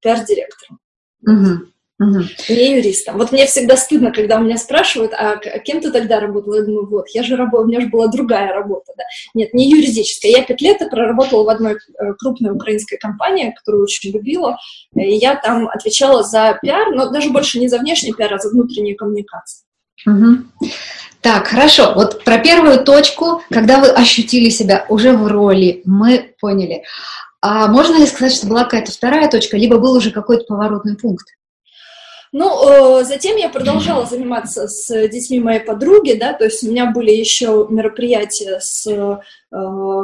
пиар-директором. 0.00 0.80
Угу. 1.26 1.68
Угу. 2.00 2.18
Не 2.48 2.76
юристом. 2.76 3.18
Вот 3.18 3.32
мне 3.32 3.46
всегда 3.46 3.76
стыдно, 3.76 4.12
когда 4.12 4.38
у 4.38 4.42
меня 4.42 4.56
спрашивают, 4.56 5.12
а 5.14 5.36
кем 5.36 5.80
ты 5.80 5.90
тогда 5.90 6.20
работала? 6.20 6.56
Я 6.56 6.62
думаю, 6.62 6.86
вот, 6.88 7.08
я 7.08 7.24
же 7.24 7.34
работала, 7.34 7.64
у 7.64 7.66
меня 7.66 7.80
же 7.80 7.88
была 7.88 8.06
другая 8.06 8.52
работа, 8.52 8.92
да. 8.96 9.02
Нет, 9.34 9.52
не 9.52 9.68
юридическая. 9.68 10.30
Я 10.30 10.44
пять 10.44 10.60
лет 10.60 10.78
проработала 10.90 11.42
в 11.42 11.48
одной 11.48 11.74
э, 11.74 12.12
крупной 12.18 12.52
украинской 12.52 12.98
компании, 12.98 13.52
которую 13.56 13.82
очень 13.82 14.12
любила, 14.12 14.56
и 14.94 15.16
я 15.16 15.34
там 15.34 15.68
отвечала 15.68 16.22
за 16.22 16.56
пиар, 16.62 16.94
но 16.94 17.10
даже 17.10 17.30
больше 17.30 17.58
не 17.58 17.66
за 17.66 17.78
внешний 17.78 18.12
пиар, 18.12 18.34
а 18.34 18.38
за 18.38 18.50
внутреннюю 18.50 18.96
коммуникацию. 18.96 19.64
Угу. 20.06 20.68
Так, 21.20 21.48
хорошо. 21.48 21.94
Вот 21.96 22.22
про 22.22 22.38
первую 22.38 22.84
точку, 22.84 23.42
когда 23.50 23.80
вы 23.80 23.88
ощутили 23.88 24.50
себя 24.50 24.86
уже 24.88 25.16
в 25.16 25.26
роли, 25.26 25.82
мы 25.84 26.32
поняли. 26.40 26.84
А 27.40 27.66
можно 27.66 27.98
ли 27.98 28.06
сказать, 28.06 28.34
что 28.34 28.46
была 28.46 28.62
какая-то 28.64 28.92
вторая 28.92 29.28
точка, 29.28 29.56
либо 29.56 29.78
был 29.78 29.94
уже 29.94 30.12
какой-то 30.12 30.44
поворотный 30.44 30.96
пункт? 30.96 31.26
Ну, 32.32 33.00
э, 33.00 33.04
затем 33.04 33.36
я 33.36 33.48
продолжала 33.48 34.04
заниматься 34.04 34.68
с 34.68 35.08
детьми 35.08 35.40
моей 35.40 35.60
подруги, 35.60 36.12
да, 36.12 36.34
то 36.34 36.44
есть 36.44 36.62
у 36.62 36.70
меня 36.70 36.90
были 36.90 37.10
еще 37.10 37.66
мероприятия, 37.70 38.60
с, 38.60 38.86
э, 38.86 39.16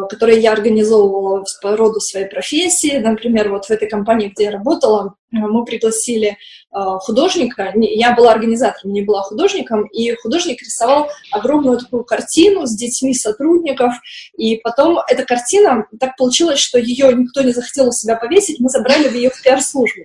которые 0.09 0.40
я 0.40 0.52
организовывала 0.52 1.45
по 1.61 1.76
роду 1.76 2.00
своей 2.00 2.26
профессии. 2.26 2.97
Например, 2.97 3.50
вот 3.50 3.66
в 3.66 3.71
этой 3.71 3.88
компании, 3.88 4.33
где 4.35 4.45
я 4.45 4.52
работала, 4.52 5.16
мы 5.31 5.64
пригласили 5.66 6.28
э, 6.28 6.37
художника, 6.73 7.73
я 7.75 8.14
была 8.14 8.33
организатором, 8.33 8.95
не 8.95 9.02
была 9.02 9.21
художником, 9.21 9.85
и 9.88 10.14
художник 10.14 10.62
рисовал 10.62 11.11
огромную 11.31 11.78
такую 11.78 12.04
картину 12.04 12.66
с 12.66 12.75
детьми 12.75 13.12
сотрудников, 13.12 13.93
и 14.38 14.57
потом 14.57 14.99
эта 15.09 15.25
картина, 15.25 15.87
так 16.00 16.16
получилось, 16.16 16.59
что 16.59 16.78
ее 16.78 17.12
никто 17.14 17.43
не 17.43 17.52
захотел 17.52 17.88
у 17.88 17.93
себя 17.93 18.16
повесить, 18.16 18.61
мы 18.61 18.71
забрали 18.71 19.14
ее 19.14 19.28
в 19.28 19.43
пиар-службу. 19.43 20.04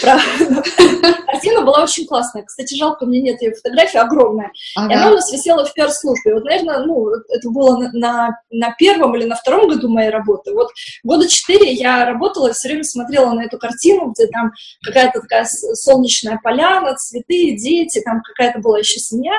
Картина 0.00 1.62
была 1.62 1.82
очень 1.82 2.06
классная. 2.06 2.44
Кстати, 2.44 2.74
жалко, 2.74 3.04
у 3.04 3.06
меня 3.06 3.32
нет 3.32 3.42
ее 3.42 3.54
фотографии, 3.54 3.98
огромная. 3.98 4.52
Ага. 4.76 4.92
И 4.92 4.96
она 4.96 5.10
у 5.10 5.14
нас 5.14 5.32
висела 5.32 5.64
в 5.64 5.72
пиар-службе. 5.72 6.34
Вот, 6.34 6.44
наверное, 6.44 6.84
ну, 6.84 7.08
это 7.10 7.50
было 7.50 7.78
на, 7.78 7.90
на, 7.92 8.40
на 8.50 8.74
первом 8.78 9.16
или 9.16 9.24
на 9.24 9.36
втором 9.36 9.68
году 9.68 9.88
моей 9.88 10.10
работы. 10.10 10.52
Вот 10.52 10.68
года 11.04 11.28
четыре 11.28 11.72
я 11.72 12.04
работала 12.04 12.48
и 12.48 12.52
все 12.52 12.68
время 12.68 12.84
смотрела 12.84 13.32
на 13.32 13.44
эту 13.44 13.58
картину, 13.58 14.12
где 14.12 14.26
там 14.26 14.52
какая-то 14.84 15.20
такая 15.20 15.46
солнечная 15.46 16.40
поляна, 16.42 16.94
цветы, 16.96 17.56
дети, 17.56 18.00
там 18.00 18.22
какая-то 18.22 18.60
была 18.60 18.78
еще 18.78 18.98
семья. 18.98 19.34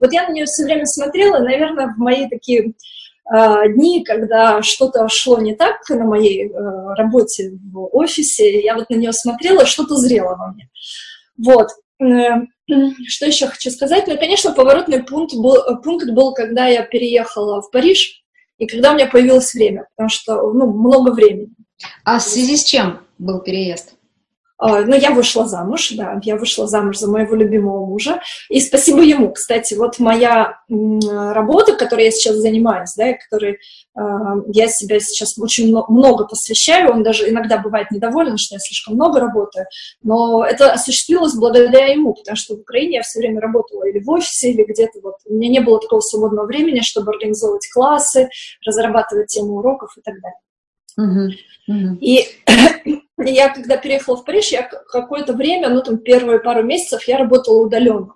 Вот 0.00 0.12
я 0.12 0.26
на 0.26 0.32
нее 0.32 0.46
все 0.46 0.64
время 0.64 0.86
смотрела, 0.86 1.36
и, 1.36 1.44
наверное, 1.44 1.88
в 1.88 1.98
мои 1.98 2.28
такие 2.28 2.74
дни, 3.30 4.04
когда 4.04 4.62
что-то 4.62 5.08
шло 5.08 5.38
не 5.38 5.54
так 5.54 5.88
на 5.88 6.04
моей 6.04 6.48
э, 6.48 6.52
работе 6.96 7.52
в 7.72 7.88
офисе, 7.96 8.60
я 8.60 8.76
вот 8.76 8.90
на 8.90 8.96
нее 8.96 9.12
смотрела, 9.12 9.64
что-то 9.64 9.96
зрело 9.96 10.36
во 10.36 10.52
мне. 10.52 10.68
Вот. 11.38 11.68
Э, 12.02 12.42
что 13.08 13.26
еще 13.26 13.46
хочу 13.46 13.70
сказать? 13.70 14.06
Ну, 14.06 14.18
конечно, 14.18 14.52
поворотный 14.52 15.02
пункт 15.02 15.34
был, 15.34 15.56
пункт 15.82 16.10
был, 16.10 16.34
когда 16.34 16.66
я 16.66 16.82
переехала 16.82 17.62
в 17.62 17.70
Париж, 17.70 18.22
и 18.58 18.66
когда 18.66 18.92
у 18.92 18.94
меня 18.94 19.06
появилось 19.06 19.54
время, 19.54 19.88
потому 19.96 20.10
что, 20.10 20.52
ну, 20.52 20.66
много 20.66 21.12
времени. 21.12 21.54
А 22.04 22.18
в 22.18 22.22
связи 22.22 22.56
с 22.56 22.64
чем 22.64 23.00
был 23.18 23.40
переезд? 23.40 23.94
А, 24.64 24.80
ну, 24.80 24.96
я 24.96 25.10
вышла 25.10 25.46
замуж, 25.46 25.90
да, 25.90 26.18
я 26.22 26.36
вышла 26.36 26.66
замуж 26.66 26.96
за 26.96 27.10
моего 27.10 27.36
любимого 27.36 27.84
мужа. 27.84 28.22
И 28.48 28.62
спасибо 28.62 29.02
ему, 29.02 29.30
кстати, 29.30 29.74
вот 29.74 29.98
моя 29.98 30.58
работа, 30.70 31.76
которой 31.76 32.06
я 32.06 32.10
сейчас 32.10 32.36
занимаюсь, 32.36 32.94
да, 32.96 33.10
и 33.10 33.18
которой 33.18 33.52
э, 33.52 34.00
я 34.54 34.68
себя 34.68 35.00
сейчас 35.00 35.38
очень 35.38 35.68
много 35.68 36.26
посвящаю, 36.26 36.92
он 36.92 37.02
даже 37.02 37.28
иногда 37.28 37.58
бывает 37.58 37.90
недоволен, 37.90 38.38
что 38.38 38.54
я 38.54 38.58
слишком 38.58 38.94
много 38.94 39.20
работаю, 39.20 39.66
но 40.02 40.46
это 40.46 40.72
осуществилось 40.72 41.34
благодаря 41.34 41.88
ему, 41.88 42.14
потому 42.14 42.36
что 42.36 42.56
в 42.56 42.60
Украине 42.60 42.96
я 42.96 43.02
все 43.02 43.18
время 43.18 43.42
работала 43.42 43.84
или 43.84 44.02
в 44.02 44.08
офисе, 44.08 44.50
или 44.50 44.64
где-то 44.64 44.98
вот. 45.02 45.16
У 45.26 45.34
меня 45.34 45.50
не 45.50 45.60
было 45.60 45.78
такого 45.78 46.00
свободного 46.00 46.46
времени, 46.46 46.80
чтобы 46.80 47.12
организовывать 47.12 47.68
классы, 47.70 48.30
разрабатывать 48.64 49.26
темы 49.26 49.58
уроков 49.58 49.90
и 49.98 50.00
так 50.00 50.14
далее. 50.22 50.38
Uh-huh. 50.98 51.30
Uh-huh. 51.68 51.98
И 52.00 52.26
я, 53.18 53.48
когда 53.48 53.76
переехала 53.76 54.16
в 54.16 54.24
Париж, 54.24 54.48
я 54.48 54.62
какое-то 54.62 55.32
время, 55.32 55.68
ну, 55.68 55.82
там, 55.82 55.98
первые 55.98 56.40
пару 56.40 56.62
месяцев 56.62 57.04
я 57.04 57.18
работала 57.18 57.64
удаленно. 57.64 58.14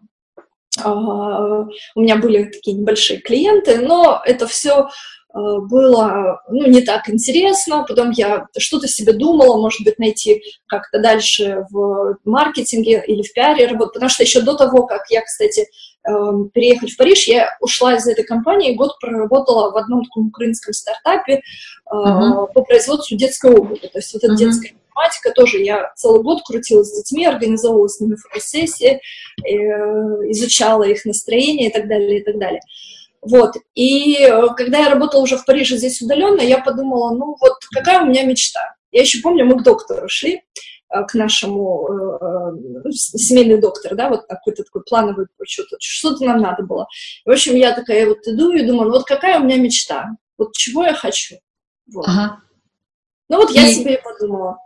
А, 0.82 1.66
у 1.94 2.00
меня 2.00 2.16
были 2.16 2.44
такие 2.44 2.76
небольшие 2.76 3.20
клиенты, 3.20 3.78
но 3.78 4.22
это 4.24 4.46
все 4.46 4.88
было 5.34 6.40
ну, 6.48 6.66
не 6.66 6.80
так 6.80 7.08
интересно, 7.10 7.84
потом 7.86 8.10
я 8.10 8.46
что-то 8.56 8.88
себе 8.88 9.12
думала, 9.12 9.60
может 9.60 9.84
быть, 9.84 9.98
найти 9.98 10.42
как-то 10.66 11.00
дальше 11.00 11.66
в 11.70 12.16
маркетинге 12.24 13.04
или 13.06 13.22
в 13.22 13.32
пиаре 13.32 13.66
работать, 13.66 13.94
потому 13.94 14.10
что 14.10 14.22
еще 14.22 14.40
до 14.40 14.56
того, 14.56 14.86
как 14.86 15.02
я, 15.10 15.22
кстати, 15.22 15.66
эм, 16.08 16.48
переехать 16.48 16.92
в 16.92 16.96
Париж, 16.96 17.28
я 17.28 17.50
ушла 17.60 17.96
из 17.96 18.06
этой 18.06 18.24
компании, 18.24 18.74
год 18.74 18.98
проработала 19.00 19.70
в 19.70 19.76
одном 19.76 20.04
таком 20.04 20.28
украинском 20.28 20.72
стартапе 20.72 21.42
uh-huh. 21.92 22.52
по 22.52 22.62
производству 22.62 23.16
детской 23.16 23.54
обуви, 23.54 23.86
то 23.86 23.98
есть 23.98 24.14
вот 24.14 24.24
эта 24.24 24.32
uh-huh. 24.32 24.36
детская 24.36 24.72
математика 24.98 25.32
тоже. 25.32 25.58
Я 25.58 25.92
целый 25.94 26.22
год 26.22 26.42
крутилась 26.46 26.88
с 26.88 27.02
детьми, 27.02 27.26
организовывала 27.26 27.88
с 27.88 28.00
ними 28.00 28.16
фотосессии, 28.16 29.00
э, 29.44 29.50
изучала 30.30 30.84
их 30.84 31.04
настроение 31.04 31.68
и 31.68 31.72
так 31.72 31.88
далее, 31.88 32.20
и 32.20 32.24
так 32.24 32.38
далее. 32.38 32.60
Вот, 33.20 33.54
и 33.74 34.16
э, 34.22 34.46
когда 34.56 34.78
я 34.78 34.90
работала 34.90 35.22
уже 35.22 35.36
в 35.36 35.44
Париже 35.44 35.76
здесь 35.76 36.00
удаленно, 36.00 36.40
я 36.40 36.58
подумала, 36.58 37.10
ну 37.14 37.36
вот 37.40 37.54
какая 37.72 38.02
у 38.02 38.06
меня 38.06 38.24
мечта. 38.24 38.60
Я 38.90 39.02
еще 39.02 39.20
помню, 39.20 39.44
мы 39.44 39.58
к 39.58 39.64
доктору 39.64 40.08
шли, 40.08 40.42
э, 40.90 41.04
к 41.04 41.14
нашему 41.14 41.88
э, 41.88 42.90
семейный 42.92 43.60
доктор, 43.60 43.96
да, 43.96 44.08
вот 44.08 44.26
какой-то 44.26 44.62
такой 44.62 44.82
плановый, 44.84 45.26
что-то, 45.44 45.76
что-то 45.80 46.24
нам 46.24 46.40
надо 46.40 46.62
было. 46.62 46.86
в 47.24 47.30
общем, 47.30 47.56
я 47.56 47.74
такая 47.74 48.06
вот 48.06 48.26
иду 48.26 48.52
и 48.52 48.64
думаю, 48.64 48.88
ну 48.88 48.94
вот 48.96 49.04
какая 49.04 49.40
у 49.40 49.44
меня 49.44 49.56
мечта, 49.56 50.06
вот 50.36 50.54
чего 50.54 50.84
я 50.84 50.94
хочу. 50.94 51.36
Вот. 51.92 52.06
Ага. 52.06 52.40
Ну 53.28 53.38
вот 53.38 53.50
я 53.50 53.68
и... 53.68 53.72
себе 53.72 54.00
подумала 54.02 54.58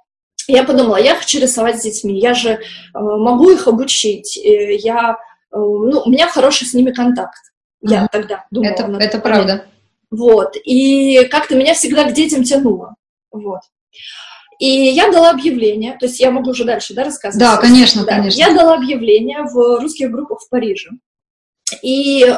я 0.49 0.65
подумала, 0.65 0.97
я 0.97 1.15
хочу 1.17 1.41
рисовать 1.41 1.79
с 1.79 1.83
детьми, 1.83 2.19
я 2.19 2.35
же 2.35 2.51
э, 2.51 2.59
могу 2.95 3.51
их 3.51 3.69
обучить, 3.69 4.37
э, 4.37 4.77
я, 4.77 5.13
э, 5.13 5.57
ну, 5.57 6.03
у 6.05 6.11
меня 6.11 6.29
хороший 6.29 6.67
с 6.67 6.75
ними 6.75 6.91
контакт. 6.91 7.52
Я 7.83 8.09
тогда 8.11 8.47
думала. 8.51 8.71
Это, 8.71 8.93
это 8.99 9.19
правда. 9.19 9.65
Вот. 10.11 10.57
И 10.65 11.25
как-то 11.31 11.57
меня 11.57 11.75
всегда 11.75 12.05
к 12.05 12.13
детям 12.13 12.45
тянуло. 12.45 12.95
Вот. 13.31 13.61
И 14.59 14.67
я 14.67 15.11
дала 15.11 15.31
объявление, 15.31 15.97
то 15.99 16.07
есть 16.07 16.21
я 16.21 16.31
могу 16.31 16.51
уже 16.51 16.65
дальше, 16.65 16.95
да, 16.95 17.05
рассказывать? 17.05 17.41
Да, 17.41 17.57
конечно, 17.57 18.05
да. 18.05 18.17
конечно. 18.17 18.39
Я 18.39 18.55
дала 18.55 18.75
объявление 18.75 19.43
в 19.43 19.81
русских 19.81 20.11
группах 20.11 20.41
в 20.41 20.49
Париже. 20.49 20.91
И 21.83 22.23
э, 22.23 22.31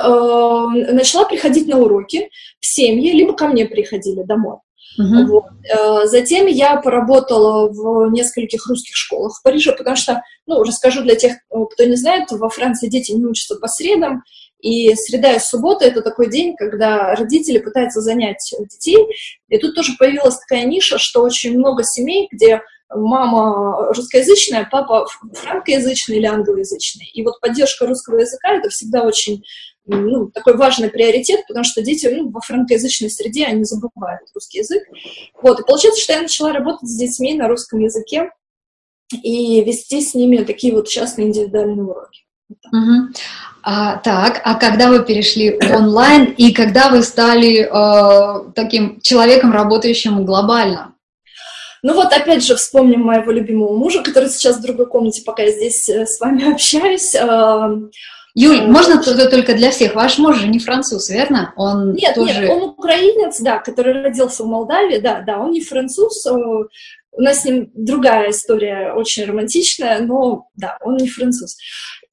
начала 0.92 1.24
приходить 1.24 1.66
на 1.66 1.78
уроки 1.78 2.30
в 2.60 2.66
семьи, 2.66 3.12
либо 3.12 3.34
ко 3.34 3.48
мне 3.48 3.66
приходили 3.66 4.22
домой. 4.22 4.58
Uh-huh. 4.98 5.26
Вот. 5.26 5.44
Э, 5.68 6.06
затем 6.06 6.46
я 6.46 6.76
поработала 6.76 7.68
в 7.68 8.10
нескольких 8.10 8.66
русских 8.68 8.94
школах 8.94 9.36
в 9.36 9.42
Париже, 9.42 9.72
потому 9.72 9.96
что, 9.96 10.22
ну, 10.46 10.62
расскажу 10.62 11.02
для 11.02 11.16
тех, 11.16 11.34
кто 11.48 11.84
не 11.84 11.96
знает, 11.96 12.30
во 12.30 12.48
Франции 12.48 12.88
дети 12.88 13.12
не 13.12 13.26
учатся 13.26 13.56
по 13.56 13.66
средам, 13.66 14.22
и 14.64 14.94
среда 14.94 15.34
и 15.34 15.38
суббота— 15.38 15.84
это 15.86 16.00
такой 16.00 16.30
день, 16.30 16.56
когда 16.56 17.14
родители 17.14 17.58
пытаются 17.58 18.00
занять 18.00 18.50
детей. 18.70 18.96
И 19.50 19.58
тут 19.58 19.74
тоже 19.74 19.92
появилась 19.98 20.38
такая 20.38 20.64
ниша, 20.64 20.96
что 20.96 21.22
очень 21.22 21.58
много 21.58 21.84
семей, 21.84 22.28
где 22.32 22.62
мама 22.88 23.92
русскоязычная, 23.92 24.66
папа 24.72 25.06
франкоязычный 25.34 26.16
или 26.16 26.24
англоязычный. 26.24 27.10
И 27.12 27.22
вот 27.22 27.40
поддержка 27.40 27.86
русского 27.86 28.20
языка— 28.20 28.54
это 28.56 28.70
всегда 28.70 29.02
очень 29.02 29.44
ну, 29.84 30.30
такой 30.30 30.56
важный 30.56 30.88
приоритет, 30.88 31.42
потому 31.46 31.64
что 31.64 31.82
дети 31.82 32.06
ну, 32.06 32.30
во 32.30 32.40
франкоязычной 32.40 33.10
среде, 33.10 33.44
они 33.44 33.64
забывают 33.64 34.22
русский 34.34 34.60
язык. 34.60 34.82
Вот, 35.42 35.60
и 35.60 35.64
получается, 35.64 36.00
что 36.00 36.14
я 36.14 36.22
начала 36.22 36.54
работать 36.54 36.88
с 36.88 36.96
детьми 36.96 37.34
на 37.34 37.48
русском 37.48 37.80
языке 37.80 38.30
и 39.12 39.62
вести 39.62 40.00
с 40.00 40.14
ними 40.14 40.38
такие 40.38 40.72
вот 40.72 40.88
частные 40.88 41.26
индивидуальные 41.26 41.84
уроки. 41.84 42.23
Угу. 42.72 43.08
А, 43.62 43.96
так, 43.96 44.40
а 44.44 44.56
когда 44.56 44.88
вы 44.88 45.04
перешли 45.04 45.58
онлайн 45.72 46.24
и 46.24 46.52
когда 46.52 46.90
вы 46.90 47.02
стали 47.02 47.60
э, 47.60 48.52
таким 48.54 49.00
человеком, 49.00 49.52
работающим 49.52 50.24
глобально? 50.26 50.94
Ну 51.84 51.92
вот 51.92 52.14
опять 52.14 52.42
же 52.42 52.56
вспомним 52.56 53.02
моего 53.02 53.30
любимого 53.30 53.76
мужа, 53.76 54.02
который 54.02 54.30
сейчас 54.30 54.56
в 54.56 54.62
другой 54.62 54.86
комнате, 54.86 55.22
пока 55.24 55.42
я 55.42 55.50
здесь 55.50 55.86
э, 55.88 56.06
с 56.06 56.18
вами 56.18 56.50
общаюсь. 56.52 57.14
Э, 57.14 57.76
Юль, 58.34 58.60
э, 58.60 58.66
можно 58.66 59.02
только 59.02 59.54
для 59.54 59.70
всех? 59.70 59.94
Ваш 59.94 60.16
муж 60.16 60.38
же 60.38 60.48
не 60.48 60.58
француз, 60.58 61.10
верно? 61.10 61.52
Он 61.56 61.92
нет, 61.92 62.14
тоже... 62.14 62.40
нет, 62.40 62.50
он 62.50 62.62
украинец, 62.70 63.38
да, 63.40 63.58
который 63.58 64.02
родился 64.02 64.44
в 64.44 64.46
Молдавии, 64.46 64.98
да, 64.98 65.20
да, 65.20 65.38
он 65.38 65.50
не 65.50 65.60
француз, 65.60 66.26
у 66.26 67.20
нас 67.20 67.42
с 67.42 67.44
ним 67.44 67.70
другая 67.74 68.30
история, 68.30 68.92
очень 68.94 69.26
романтичная, 69.26 70.00
но 70.00 70.48
да, 70.56 70.78
он 70.80 70.96
не 70.96 71.08
француз. 71.08 71.56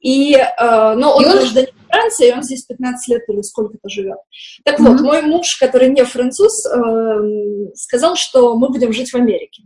И, 0.02 0.36
э, 0.36 0.94
но 0.96 1.16
он, 1.16 1.24
и 1.24 1.28
он... 1.28 1.38
гражданин 1.38 1.70
Франции, 1.88 2.30
и 2.30 2.34
он 2.34 2.44
здесь 2.44 2.66
15 2.66 3.08
лет 3.10 3.22
или 3.28 3.42
сколько-то 3.42 3.88
живет. 3.90 4.18
Так 4.66 4.80
mm-hmm. 4.80 4.84
вот, 4.84 5.02
мой 5.02 5.22
муж, 5.22 5.58
который 5.60 5.90
не 5.90 6.04
француз, 6.04 6.66
э, 6.66 7.72
сказал, 7.76 8.16
что 8.16 8.58
мы 8.58 8.70
будем 8.70 8.92
жить 8.94 9.12
в 9.12 9.16
Америке. 9.16 9.64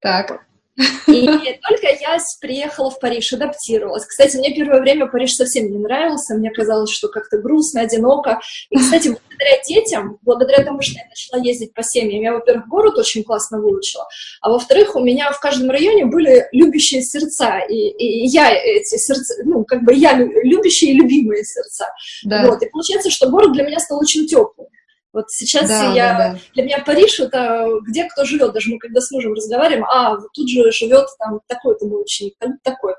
Так. 0.00 0.46
И 1.08 1.26
только 1.26 1.86
я 2.00 2.18
приехала 2.40 2.90
в 2.90 3.00
Париж, 3.00 3.32
адаптировалась. 3.32 4.04
Кстати, 4.04 4.36
мне 4.36 4.54
первое 4.54 4.80
время 4.80 5.06
Париж 5.06 5.34
совсем 5.34 5.70
не 5.70 5.78
нравился, 5.78 6.34
мне 6.34 6.50
казалось, 6.50 6.90
что 6.90 7.08
как-то 7.08 7.38
грустно, 7.38 7.80
одиноко. 7.80 8.40
И, 8.68 8.76
кстати, 8.76 9.08
благодаря 9.08 9.62
детям, 9.66 10.18
благодаря 10.22 10.64
тому, 10.64 10.82
что 10.82 10.98
я 10.98 11.06
начала 11.08 11.42
ездить 11.42 11.72
по 11.72 11.82
семьям, 11.82 12.22
я, 12.22 12.32
во-первых, 12.34 12.68
город 12.68 12.98
очень 12.98 13.24
классно 13.24 13.60
выучила, 13.60 14.06
а 14.42 14.50
во-вторых, 14.50 14.96
у 14.96 15.00
меня 15.00 15.30
в 15.32 15.40
каждом 15.40 15.70
районе 15.70 16.04
были 16.04 16.46
любящие 16.52 17.02
сердца, 17.02 17.60
и, 17.60 17.74
и 17.74 18.26
я 18.26 18.52
эти 18.52 18.96
сердца, 18.98 19.34
ну, 19.44 19.64
как 19.64 19.82
бы 19.82 19.94
я 19.94 20.14
любящие 20.14 20.92
и 20.92 20.94
любимые 20.94 21.44
сердца. 21.44 21.86
Да. 22.24 22.46
Вот, 22.46 22.62
и 22.62 22.68
получается, 22.68 23.10
что 23.10 23.30
город 23.30 23.52
для 23.52 23.64
меня 23.64 23.78
стал 23.78 23.98
очень 23.98 24.26
теплым. 24.26 24.68
Вот 25.16 25.30
сейчас 25.30 25.66
да, 25.66 25.94
я, 25.94 26.12
да, 26.12 26.32
да. 26.32 26.38
для 26.52 26.64
меня 26.64 26.82
Париж 26.84 27.20
это 27.20 27.66
где 27.86 28.04
кто 28.04 28.26
живет, 28.26 28.52
даже 28.52 28.70
мы 28.70 28.78
когда 28.78 29.00
с 29.00 29.10
мужем 29.10 29.32
разговариваем, 29.32 29.86
а 29.86 30.10
вот 30.10 30.28
тут 30.34 30.46
же 30.46 30.70
живет 30.72 31.06
там 31.18 31.40
такой-то 31.46 31.86
мой 31.86 32.02
ученик, 32.02 32.34
там 32.38 32.58
такой. 32.62 32.92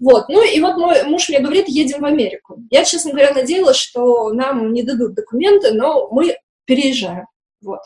Вот, 0.00 0.28
ну 0.28 0.42
и 0.44 0.58
вот 0.58 0.76
мой 0.76 1.04
муж 1.04 1.28
мне 1.28 1.38
говорит, 1.38 1.68
едем 1.68 2.00
в 2.00 2.04
Америку. 2.04 2.58
Я, 2.72 2.82
честно 2.82 3.12
говоря, 3.12 3.32
надеялась, 3.32 3.76
что 3.76 4.32
нам 4.32 4.72
не 4.72 4.82
дадут 4.82 5.14
документы, 5.14 5.72
но 5.72 6.08
мы 6.10 6.36
переезжаем. 6.64 7.26
Вот. 7.60 7.82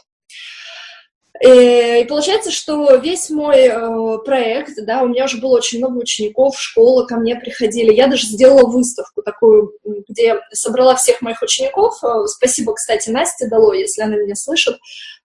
Э, 1.41 2.03
и 2.03 2.05
получается, 2.05 2.51
что 2.51 2.97
весь 2.97 3.31
мой 3.31 3.67
э, 3.67 4.19
проект, 4.25 4.73
да, 4.85 5.03
у 5.03 5.09
меня 5.09 5.25
уже 5.25 5.39
было 5.39 5.57
очень 5.57 5.79
много 5.79 5.99
учеников, 5.99 6.59
школы 6.59 7.07
ко 7.07 7.17
мне 7.17 7.37
приходили. 7.37 7.93
Я 7.93 8.07
даже 8.07 8.27
сделала 8.27 8.67
выставку 8.69 9.23
такую, 9.23 9.73
где 10.09 10.41
собрала 10.53 10.95
всех 10.97 11.21
моих 11.23 11.43
учеников. 11.43 12.03
Э, 12.03 12.27
спасибо, 12.27 12.75
кстати, 12.75 13.11
Насте 13.11 13.49
дало, 13.49 13.75
если 13.75 14.03
она 14.03 14.17
меня 14.17 14.35
слышит. 14.35 14.79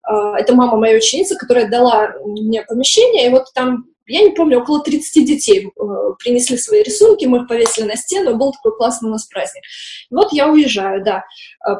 Это 0.04 0.56
мама 0.56 0.78
моей 0.78 0.98
ученицы, 0.98 1.38
которая 1.38 1.70
дала 1.70 2.16
мне 2.26 2.64
помещение, 2.64 3.28
и 3.28 3.30
вот 3.30 3.54
там 3.54 3.86
я 4.08 4.24
не 4.24 4.32
помню, 4.32 4.60
около 4.60 4.84
30 4.84 5.26
детей 5.26 5.72
принесли 6.18 6.58
свои 6.58 6.82
рисунки, 6.82 7.26
мы 7.26 7.42
их 7.42 7.48
повесили 7.48 7.86
на 7.86 7.96
стену, 7.96 8.36
был 8.36 8.52
такой 8.52 8.76
классный 8.76 9.10
у 9.10 9.12
нас 9.12 9.28
праздник. 9.28 9.64
И 10.10 10.16
вот 10.16 10.34
я 10.34 10.50
уезжаю, 10.50 11.04
да. 11.04 11.24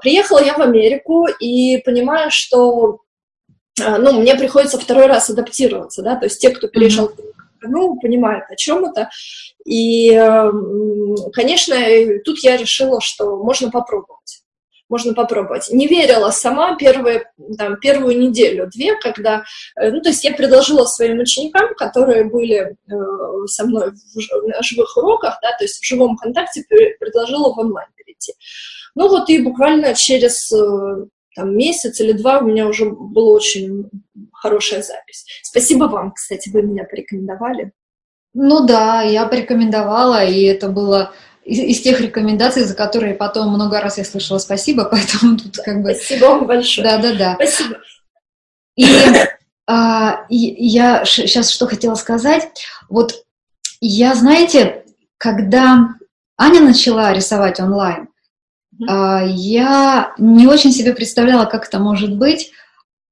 Приехала 0.02 0.42
я 0.42 0.54
в 0.54 0.62
Америку 0.62 1.28
и 1.40 1.80
понимаю, 1.80 2.30
что 2.30 3.00
ну, 3.80 4.20
мне 4.20 4.36
приходится 4.36 4.80
второй 4.80 5.08
раз 5.08 5.30
адаптироваться, 5.30 6.02
да, 6.02 6.16
то 6.16 6.26
есть 6.26 6.40
те, 6.40 6.50
кто 6.50 6.68
переезжал 6.68 7.08
mm-hmm. 7.08 7.68
ну, 7.68 8.00
понимают, 8.00 8.46
о 8.50 8.56
чем 8.56 8.86
это. 8.86 9.10
И, 9.66 10.12
эм, 10.12 11.16
конечно, 11.34 11.76
тут 12.26 12.40
я 12.44 12.58
решила, 12.58 13.00
что 13.02 13.38
можно 13.38 13.70
попробовать. 13.70 14.42
Можно 14.90 15.14
попробовать. 15.14 15.70
Не 15.72 15.88
верила 15.88 16.32
сама 16.32 16.76
первые, 16.76 17.32
там, 17.58 17.78
первую 17.80 18.20
неделю-две, 18.20 18.98
когда... 18.98 19.46
Э, 19.80 19.90
ну, 19.90 20.02
то 20.02 20.10
есть 20.10 20.24
я 20.26 20.34
предложила 20.34 20.84
своим 20.84 21.20
ученикам, 21.20 21.74
которые 21.76 22.26
были 22.26 22.58
э, 22.58 23.46
со 23.46 23.66
мной 23.66 23.92
в, 23.92 24.48
на 24.48 24.62
живых 24.62 24.98
уроках, 24.98 25.40
да, 25.42 25.56
то 25.58 25.64
есть 25.64 25.80
в 25.80 25.86
живом 25.86 26.18
контакте, 26.18 26.66
предложила 27.00 27.54
в 27.54 27.60
онлайн 27.60 27.88
перейти. 27.96 28.34
Ну 28.96 29.08
вот 29.08 29.30
и 29.30 29.42
буквально 29.42 29.94
через 29.94 30.52
э, 30.52 31.06
там, 31.36 31.56
месяц 31.56 32.00
или 32.00 32.12
два 32.12 32.40
у 32.40 32.46
меня 32.46 32.68
уже 32.68 32.90
была 32.90 33.34
очень 33.34 33.90
хорошая 34.34 34.82
запись. 34.82 35.26
Спасибо 35.44 35.86
вам, 35.86 36.12
кстати, 36.12 36.50
вы 36.50 36.62
меня 36.62 36.84
порекомендовали. 36.84 37.72
Ну 38.34 38.66
да, 38.66 39.02
я 39.02 39.26
порекомендовала, 39.26 40.24
и 40.24 40.44
это 40.44 40.70
было 40.70 41.14
из, 41.44 41.60
из 41.60 41.82
тех 41.82 42.00
рекомендаций, 42.00 42.64
за 42.64 42.76
которые 42.76 43.14
потом 43.14 43.54
много 43.54 43.82
раз 43.82 43.98
я 43.98 44.06
слышала 44.06 44.38
спасибо, 44.38 44.86
поэтому 44.92 45.38
тут 45.38 45.58
как 45.58 45.82
бы... 45.82 45.94
Спасибо 45.94 46.26
вам 46.26 46.48
большое. 46.48 46.88
Да-да-да. 46.88 47.36
Спасибо. 47.36 47.78
И, 48.78 48.86
а, 49.68 50.26
и 50.30 50.38
я 50.38 51.04
сейчас 51.06 51.50
что 51.50 51.68
хотела 51.68 51.96
сказать. 51.96 52.50
Вот 52.90 53.26
я, 53.82 54.16
знаете, 54.16 54.86
когда 55.18 55.90
Аня 56.38 56.62
начала 56.62 57.14
рисовать 57.14 57.60
онлайн, 57.60 58.08
я 58.88 60.14
не 60.18 60.48
очень 60.48 60.72
себе 60.72 60.94
представляла, 60.94 61.46
как 61.46 61.68
это 61.68 61.80
может 61.80 62.18
быть, 62.18 62.52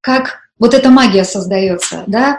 как 0.00 0.40
вот 0.58 0.74
эта 0.74 0.90
магия 0.90 1.24
создается, 1.24 2.04
да, 2.06 2.38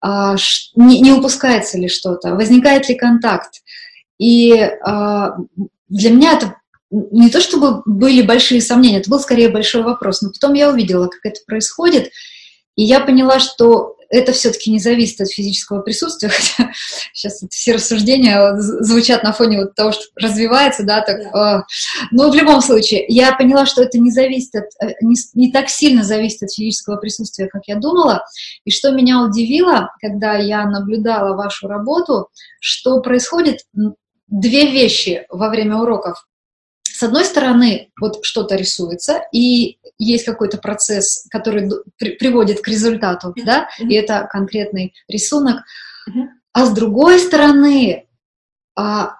а, 0.00 0.36
не, 0.74 1.00
не 1.00 1.12
упускается 1.12 1.78
ли 1.78 1.88
что-то, 1.88 2.34
возникает 2.34 2.88
ли 2.88 2.94
контакт. 2.94 3.62
И 4.18 4.52
а, 4.60 5.36
для 5.88 6.10
меня 6.10 6.34
это 6.34 6.56
не 6.90 7.30
то 7.30 7.40
чтобы 7.40 7.82
были 7.84 8.22
большие 8.22 8.62
сомнения, 8.62 9.00
это 9.00 9.10
был 9.10 9.20
скорее 9.20 9.50
большой 9.50 9.82
вопрос, 9.82 10.22
но 10.22 10.30
потом 10.30 10.54
я 10.54 10.70
увидела, 10.70 11.08
как 11.08 11.20
это 11.24 11.40
происходит, 11.46 12.10
и 12.76 12.84
я 12.84 13.00
поняла, 13.00 13.40
что 13.40 13.96
это 14.08 14.32
все-таки 14.32 14.70
не 14.70 14.78
зависит 14.78 15.20
от 15.20 15.28
физического 15.28 15.80
присутствия, 15.80 16.28
хотя 16.56 16.72
сейчас 17.12 17.42
все 17.50 17.74
рассуждения 17.74 18.54
звучат 18.56 19.22
на 19.22 19.32
фоне 19.32 19.58
вот 19.58 19.74
того, 19.74 19.92
что 19.92 20.02
развивается, 20.16 20.84
да, 20.84 21.02
так, 21.02 21.20
э, 21.20 21.62
но 22.10 22.30
в 22.30 22.34
любом 22.34 22.60
случае, 22.60 23.04
я 23.08 23.32
поняла, 23.34 23.66
что 23.66 23.82
это 23.82 23.98
не 23.98 24.10
зависит 24.10 24.54
от, 24.54 24.64
э, 24.82 24.94
не, 25.02 25.16
не 25.34 25.52
так 25.52 25.68
сильно 25.68 26.04
зависит 26.04 26.42
от 26.42 26.52
физического 26.52 26.96
присутствия, 26.96 27.48
как 27.48 27.62
я 27.66 27.76
думала, 27.76 28.24
и 28.64 28.70
что 28.70 28.92
меня 28.92 29.22
удивило, 29.22 29.90
когда 30.00 30.36
я 30.36 30.64
наблюдала 30.66 31.36
вашу 31.36 31.68
работу, 31.68 32.28
что 32.60 33.00
происходит 33.00 33.60
две 34.26 34.70
вещи 34.70 35.26
во 35.30 35.48
время 35.48 35.76
уроков. 35.76 36.24
С 36.98 37.04
одной 37.04 37.24
стороны, 37.24 37.92
вот 38.00 38.24
что-то 38.24 38.56
рисуется, 38.56 39.22
и 39.30 39.78
есть 39.98 40.24
какой-то 40.24 40.58
процесс, 40.58 41.28
который 41.30 41.70
при 41.96 42.16
приводит 42.16 42.60
к 42.60 42.66
результату, 42.66 43.32
да, 43.44 43.68
и 43.78 43.94
это 43.94 44.28
конкретный 44.28 44.94
рисунок. 45.06 45.62
А 46.52 46.66
с 46.66 46.72
другой 46.72 47.20
стороны, 47.20 48.08
а, 48.74 49.14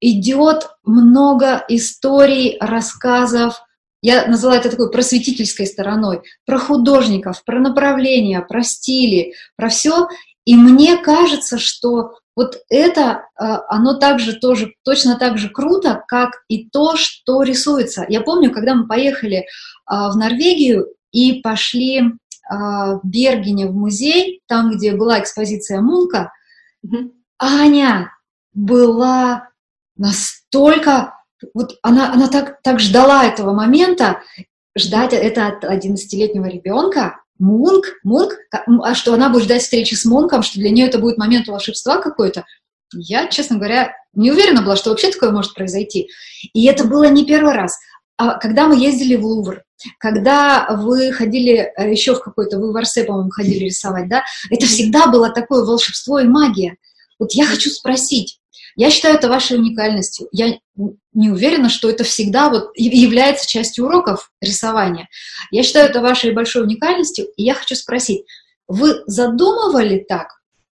идет 0.00 0.70
много 0.82 1.64
историй, 1.68 2.58
рассказов, 2.58 3.62
я 4.00 4.26
называю 4.26 4.58
это 4.58 4.70
такой 4.70 4.90
просветительской 4.90 5.68
стороной, 5.68 6.22
про 6.44 6.58
художников, 6.58 7.44
про 7.44 7.60
направления, 7.60 8.40
про 8.40 8.64
стили, 8.64 9.34
про 9.54 9.68
все. 9.68 10.08
И 10.44 10.56
мне 10.56 10.96
кажется, 10.96 11.58
что 11.58 12.14
вот 12.34 12.56
это, 12.68 13.26
а, 13.36 13.62
оно 13.68 13.94
также 13.94 14.34
тоже, 14.34 14.72
точно 14.84 15.16
так 15.16 15.38
же 15.38 15.48
круто, 15.48 16.02
как 16.08 16.42
и 16.48 16.68
то, 16.68 16.96
что 16.96 17.42
рисуется. 17.42 18.04
Я 18.08 18.22
помню, 18.22 18.50
когда 18.50 18.74
мы 18.74 18.86
поехали 18.86 19.46
а, 19.86 20.10
в 20.10 20.16
Норвегию 20.16 20.86
и 21.12 21.40
пошли 21.42 22.12
а, 22.48 22.96
в 22.96 23.00
Бергене 23.04 23.66
в 23.66 23.74
музей, 23.74 24.40
там, 24.46 24.70
где 24.72 24.92
была 24.92 25.20
экспозиция 25.20 25.80
Мунка, 25.80 26.32
Аня 27.38 28.12
была 28.52 29.48
настолько, 29.96 31.14
вот 31.54 31.78
она, 31.82 32.12
она 32.12 32.28
так, 32.28 32.60
так 32.62 32.80
ждала 32.80 33.24
этого 33.24 33.52
момента, 33.52 34.22
ждать 34.76 35.12
это 35.12 35.46
от 35.46 35.64
11-летнего 35.64 36.46
ребенка, 36.46 37.21
Мунк, 37.38 37.86
Мунк, 38.04 38.34
а 38.50 38.94
что 38.94 39.14
она 39.14 39.28
будет 39.28 39.44
ждать 39.44 39.62
встречи 39.62 39.94
с 39.94 40.04
Мунком, 40.04 40.42
что 40.42 40.60
для 40.60 40.70
нее 40.70 40.86
это 40.86 40.98
будет 40.98 41.18
момент 41.18 41.48
волшебства 41.48 41.98
какой-то. 41.98 42.44
Я, 42.94 43.26
честно 43.28 43.56
говоря, 43.56 43.92
не 44.14 44.30
уверена 44.30 44.62
была, 44.62 44.76
что 44.76 44.90
вообще 44.90 45.10
такое 45.10 45.30
может 45.30 45.54
произойти. 45.54 46.08
И 46.52 46.66
это 46.66 46.84
было 46.84 47.04
не 47.04 47.24
первый 47.24 47.54
раз. 47.54 47.76
а 48.18 48.38
когда 48.38 48.66
мы 48.66 48.76
ездили 48.78 49.16
в 49.16 49.24
Лувр, 49.24 49.62
когда 49.98 50.68
вы 50.70 51.12
ходили 51.12 51.72
э, 51.76 51.90
еще 51.90 52.14
в 52.14 52.20
какой-то, 52.20 52.58
вы 52.58 52.72
в 52.72 52.76
Арсе, 52.76 53.04
по-моему, 53.04 53.30
ходили 53.30 53.64
рисовать, 53.64 54.08
да, 54.08 54.22
это 54.50 54.66
всегда 54.66 55.06
было 55.06 55.30
такое 55.30 55.64
волшебство 55.64 56.20
и 56.20 56.28
магия. 56.28 56.76
Вот 57.18 57.32
я 57.32 57.46
хочу 57.46 57.70
спросить, 57.70 58.38
я 58.76 58.90
считаю 58.90 59.16
это 59.16 59.28
вашей 59.28 59.58
уникальностью. 59.58 60.28
Я 60.32 60.58
не 61.12 61.30
уверена, 61.30 61.68
что 61.68 61.90
это 61.90 62.04
всегда 62.04 62.48
вот 62.48 62.70
является 62.74 63.48
частью 63.48 63.86
уроков 63.86 64.30
рисования. 64.40 65.08
Я 65.50 65.62
считаю 65.62 65.88
это 65.88 66.00
вашей 66.00 66.32
большой 66.32 66.62
уникальностью, 66.62 67.26
и 67.36 67.44
я 67.44 67.54
хочу 67.54 67.74
спросить, 67.74 68.24
вы 68.68 69.02
задумывали 69.06 69.98
так, 70.08 70.28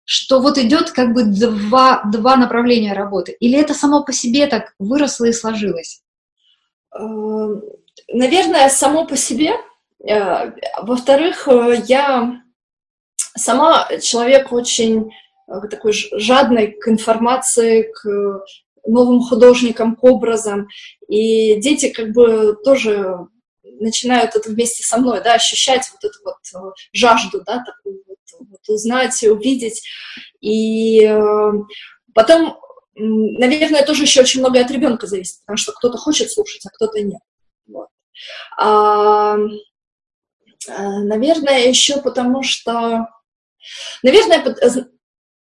что 0.05 0.39
вот 0.39 0.57
идет 0.57 0.91
как 0.91 1.13
бы 1.13 1.23
два, 1.23 2.03
два 2.11 2.35
направления 2.35 2.93
работы, 2.93 3.35
или 3.39 3.59
это 3.59 3.73
само 3.73 4.03
по 4.03 4.13
себе 4.13 4.47
так 4.47 4.73
выросло 4.79 5.25
и 5.25 5.33
сложилось? 5.33 6.01
Эм, 6.97 7.61
наверное, 8.11 8.69
само 8.69 9.05
по 9.05 9.15
себе. 9.15 9.51
Э, 10.03 10.51
во-вторых, 10.81 11.47
э, 11.47 11.83
я 11.85 12.41
сама 13.35 13.87
человек 14.01 14.51
очень 14.51 15.11
такой 15.69 15.93
жадный 15.93 16.71
к 16.73 16.87
информации, 16.87 17.91
к 17.91 18.43
новым 18.85 19.21
художникам, 19.21 19.95
к 19.95 20.03
образам. 20.03 20.67
И 21.07 21.55
дети 21.59 21.89
как 21.89 22.11
бы 22.13 22.57
тоже 22.63 23.17
начинают 23.63 24.35
это 24.35 24.49
вместе 24.49 24.83
со 24.83 24.97
мной, 24.97 25.21
да, 25.23 25.35
ощущать 25.35 25.89
вот 25.91 26.03
эту 26.09 26.19
вот 26.23 26.73
жажду, 26.93 27.41
да, 27.45 27.63
такую 27.63 28.03
вот, 28.07 28.17
вот 28.39 28.69
узнать, 28.69 29.23
увидеть. 29.23 29.83
И 30.41 31.09
потом 32.13 32.57
наверное, 32.99 33.85
тоже 33.85 34.03
еще 34.03 34.21
очень 34.21 34.41
многое 34.41 34.63
от 34.63 34.71
ребенка 34.71 35.07
зависит, 35.07 35.39
потому 35.41 35.57
что 35.57 35.71
кто-то 35.71 35.97
хочет 35.97 36.31
слушать, 36.31 36.65
а 36.65 36.69
кто-то 36.69 37.01
нет. 37.01 37.21
Вот. 37.67 37.87
А 38.57 39.37
наверное, 40.67 41.67
еще 41.67 42.01
потому 42.01 42.43
что, 42.43 43.07
наверное, 44.03 44.43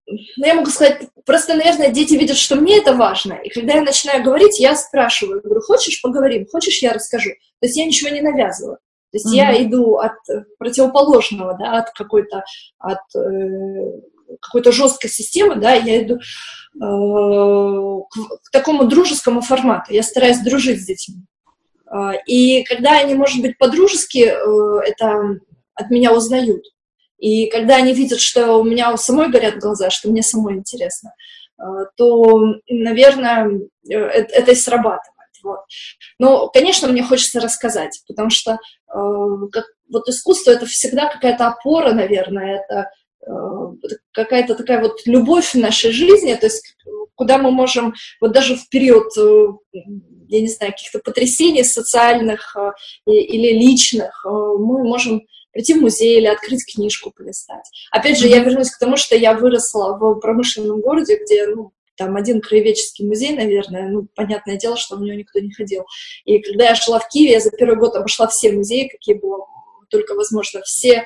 ну, 0.07 0.47
я 0.47 0.55
могу 0.55 0.71
сказать, 0.71 1.03
просто, 1.25 1.55
наверное, 1.55 1.88
дети 1.88 2.14
видят, 2.14 2.37
что 2.37 2.57
мне 2.57 2.79
это 2.79 2.95
важно, 2.95 3.35
и 3.35 3.49
когда 3.49 3.75
я 3.75 3.83
начинаю 3.83 4.23
говорить, 4.23 4.59
я 4.61 4.77
спрашиваю, 4.77 5.43
говорю, 5.43 5.61
хочешь 5.61 6.03
поговорим, 6.03 6.47
хочешь 6.51 6.83
я 6.83 6.93
расскажу? 6.93 7.31
То 7.61 7.67
есть 7.67 7.77
я 7.77 7.87
ничего 7.87 8.11
не 8.11 8.21
навязываю. 8.21 8.79
То 9.12 9.19
есть 9.19 9.27
mm-hmm. 9.27 9.37
я 9.37 9.62
иду 9.62 9.97
от 9.97 10.17
противоположного, 10.59 11.57
да, 11.59 11.79
от 11.79 11.90
какой-то, 11.90 12.43
от 12.79 12.99
э, 13.17 14.40
какой-то 14.40 14.73
жесткой 14.73 15.09
системы, 15.09 15.55
да, 15.57 15.75
я 15.75 16.03
иду 16.03 16.19
Э, 16.77 18.01
к, 18.11 18.51
такому 18.51 18.85
дружескому 18.87 19.40
формату. 19.43 19.93
Я 19.93 20.03
стараюсь 20.03 20.40
дружить 20.40 20.83
с 20.83 20.87
детьми. 20.87 21.19
Э, 21.90 22.12
и 22.27 22.64
когда 22.64 22.99
они, 22.99 23.14
может 23.14 23.40
быть, 23.43 23.57
по-дружески 23.59 24.19
э, 24.19 24.81
это 24.85 25.38
от 25.75 25.90
меня 25.90 26.12
узнают, 26.12 26.64
и 27.25 27.47
когда 27.47 27.77
они 27.77 27.95
видят, 27.95 28.21
что 28.21 28.59
у 28.59 28.65
меня 28.65 28.93
у 28.93 28.97
самой 28.97 29.31
горят 29.31 29.59
глаза, 29.59 29.89
что 29.89 30.11
мне 30.11 30.23
самой 30.23 30.57
интересно, 30.57 31.15
то, 31.97 32.41
наверное, 32.69 33.61
это, 33.89 34.35
это 34.35 34.53
и 34.53 34.55
срабатывает. 34.55 35.11
Вот. 35.43 35.61
Но, 36.19 36.49
конечно, 36.49 36.89
мне 36.89 37.03
хочется 37.03 37.41
рассказать, 37.41 38.03
потому 38.09 38.29
что 38.29 38.59
как, 38.87 39.65
вот 39.91 40.09
искусство— 40.09 40.51
это 40.53 40.67
всегда 40.67 41.09
какая-то 41.09 41.47
опора, 41.47 41.93
наверное, 41.93 42.61
это 42.61 42.91
какая-то 44.13 44.55
такая 44.55 44.83
вот 44.83 44.99
любовь 45.07 45.55
в 45.55 45.59
нашей 45.59 45.93
жизни, 45.93 46.35
то 46.35 46.47
есть 46.47 46.77
куда 47.15 47.39
мы 47.39 47.51
можем, 47.51 47.95
вот 48.21 48.33
даже 48.33 48.57
в 48.57 48.69
период, 48.69 49.07
э, 49.17 49.47
я 50.29 50.41
не 50.41 50.49
знаю, 50.49 50.73
каких-то 50.73 50.99
потрясений 50.99 51.65
социальных 51.65 52.57
э, 52.57 52.73
или 53.11 53.53
личных, 53.59 54.25
э, 54.27 54.29
мы 54.29 54.85
можем 54.85 55.23
прийти 55.55 55.75
в 55.75 55.81
музей 55.81 56.19
или 56.19 56.27
открыть 56.27 56.67
книжку, 56.67 57.12
полистать. 57.17 57.64
Опять 57.90 58.19
же, 58.19 58.27
я 58.27 58.40
вернусь 58.40 58.71
к 58.71 58.79
тому, 58.79 58.97
что 58.97 59.17
я 59.17 59.35
выросла 59.35 59.97
в 59.97 60.17
промышленном 60.17 60.81
городе, 60.81 61.19
где, 61.25 61.47
ну, 61.47 61.73
там 61.97 62.17
один 62.17 62.40
краеведческий 62.40 63.07
музей, 63.07 63.35
наверное, 63.35 63.88
ну, 63.88 64.09
понятное 64.17 64.57
дело, 64.57 64.77
что 64.77 64.97
в 64.97 65.03
него 65.03 65.17
никто 65.17 65.38
не 65.38 65.53
ходил. 65.53 65.85
И 66.25 66.40
когда 66.40 66.71
я 66.71 66.75
шла 66.75 66.99
в 66.99 67.09
Киеве, 67.09 67.35
я 67.35 67.40
за 67.40 67.51
первый 67.51 67.77
год 67.77 67.95
обошла 67.95 68.27
все 68.27 68.51
музеи, 68.51 68.88
какие 68.88 69.14
было 69.14 69.47
только 69.90 70.14
возможно, 70.14 70.61
все 70.64 70.93
э, 70.93 71.05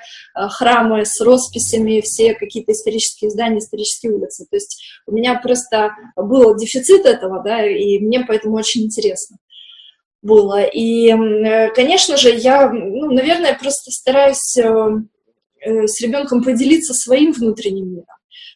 храмы 0.49 1.05
с 1.05 1.21
росписями, 1.21 2.01
все 2.01 2.33
какие-то 2.35 2.73
исторические 2.73 3.31
здания, 3.31 3.59
исторические 3.59 4.13
улицы. 4.13 4.47
То 4.49 4.57
есть 4.57 4.83
у 5.07 5.13
меня 5.13 5.39
просто 5.39 5.91
был 6.17 6.57
дефицит 6.57 7.05
этого, 7.05 7.43
да, 7.43 7.67
и 7.67 7.99
мне 7.99 8.25
поэтому 8.27 8.57
очень 8.57 8.85
интересно 8.85 9.37
было. 10.23 10.63
И, 10.63 11.09
э, 11.09 11.71
конечно 11.73 12.17
же, 12.17 12.31
я, 12.31 12.71
ну, 12.71 13.13
наверное, 13.13 13.57
просто 13.59 13.91
стараюсь 13.91 14.57
э, 14.57 15.87
с 15.87 16.01
ребенком 16.01 16.43
поделиться 16.43 16.95
своим 16.95 17.33
внутренним 17.33 17.91
миром. 17.91 18.07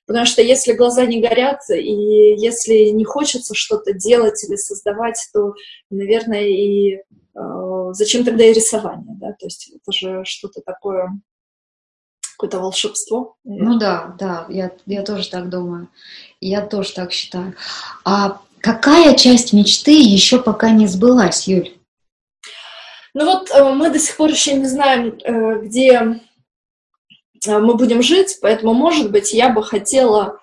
Потому 0.07 0.27
что 0.27 0.43
если 0.43 0.73
глаза 0.73 1.07
не 1.07 1.21
горят, 1.21 1.61
и 1.71 2.35
если 2.37 2.91
не 2.91 3.05
хочется 3.05 3.55
что-то 3.55 3.93
делать 3.93 4.43
или 4.45 4.57
создавать, 4.57 5.17
то, 5.33 5.55
наверное, 5.91 6.49
и 6.49 6.99
Э, 7.35 7.93
зачем 7.93 8.25
тогда 8.25 8.45
и 8.45 8.53
рисование, 8.53 9.17
да, 9.19 9.33
то 9.33 9.47
есть 9.47 9.73
это 9.75 9.93
же 9.93 10.23
что-то 10.25 10.61
такое, 10.61 11.09
какое-то 12.37 12.61
волшебство. 12.61 13.37
Ну 13.45 13.79
да, 13.79 14.15
да, 14.19 14.47
я, 14.51 14.71
я 14.87 15.03
тоже 15.03 15.31
так 15.31 15.49
думаю, 15.49 15.89
я 16.41 16.67
тоже 16.67 16.93
так 16.93 17.13
считаю. 17.13 17.55
А 18.05 18.41
какая 18.63 19.15
часть 19.15 19.53
мечты 19.53 19.93
еще 19.93 20.41
пока 20.41 20.71
не 20.71 20.87
сбылась, 20.87 21.49
Юль? 21.49 21.73
Ну 23.15 23.27
вот 23.27 23.51
э, 23.51 23.73
мы 23.73 23.91
до 23.91 23.99
сих 23.99 24.17
пор 24.17 24.31
еще 24.31 24.55
не 24.55 24.67
знаем, 24.67 25.19
э, 25.23 25.61
где 25.63 26.21
мы 27.47 27.75
будем 27.75 28.03
жить, 28.03 28.39
поэтому, 28.41 28.73
может 28.73 29.11
быть, 29.11 29.33
я 29.33 29.49
бы 29.49 29.65
хотела 29.65 30.39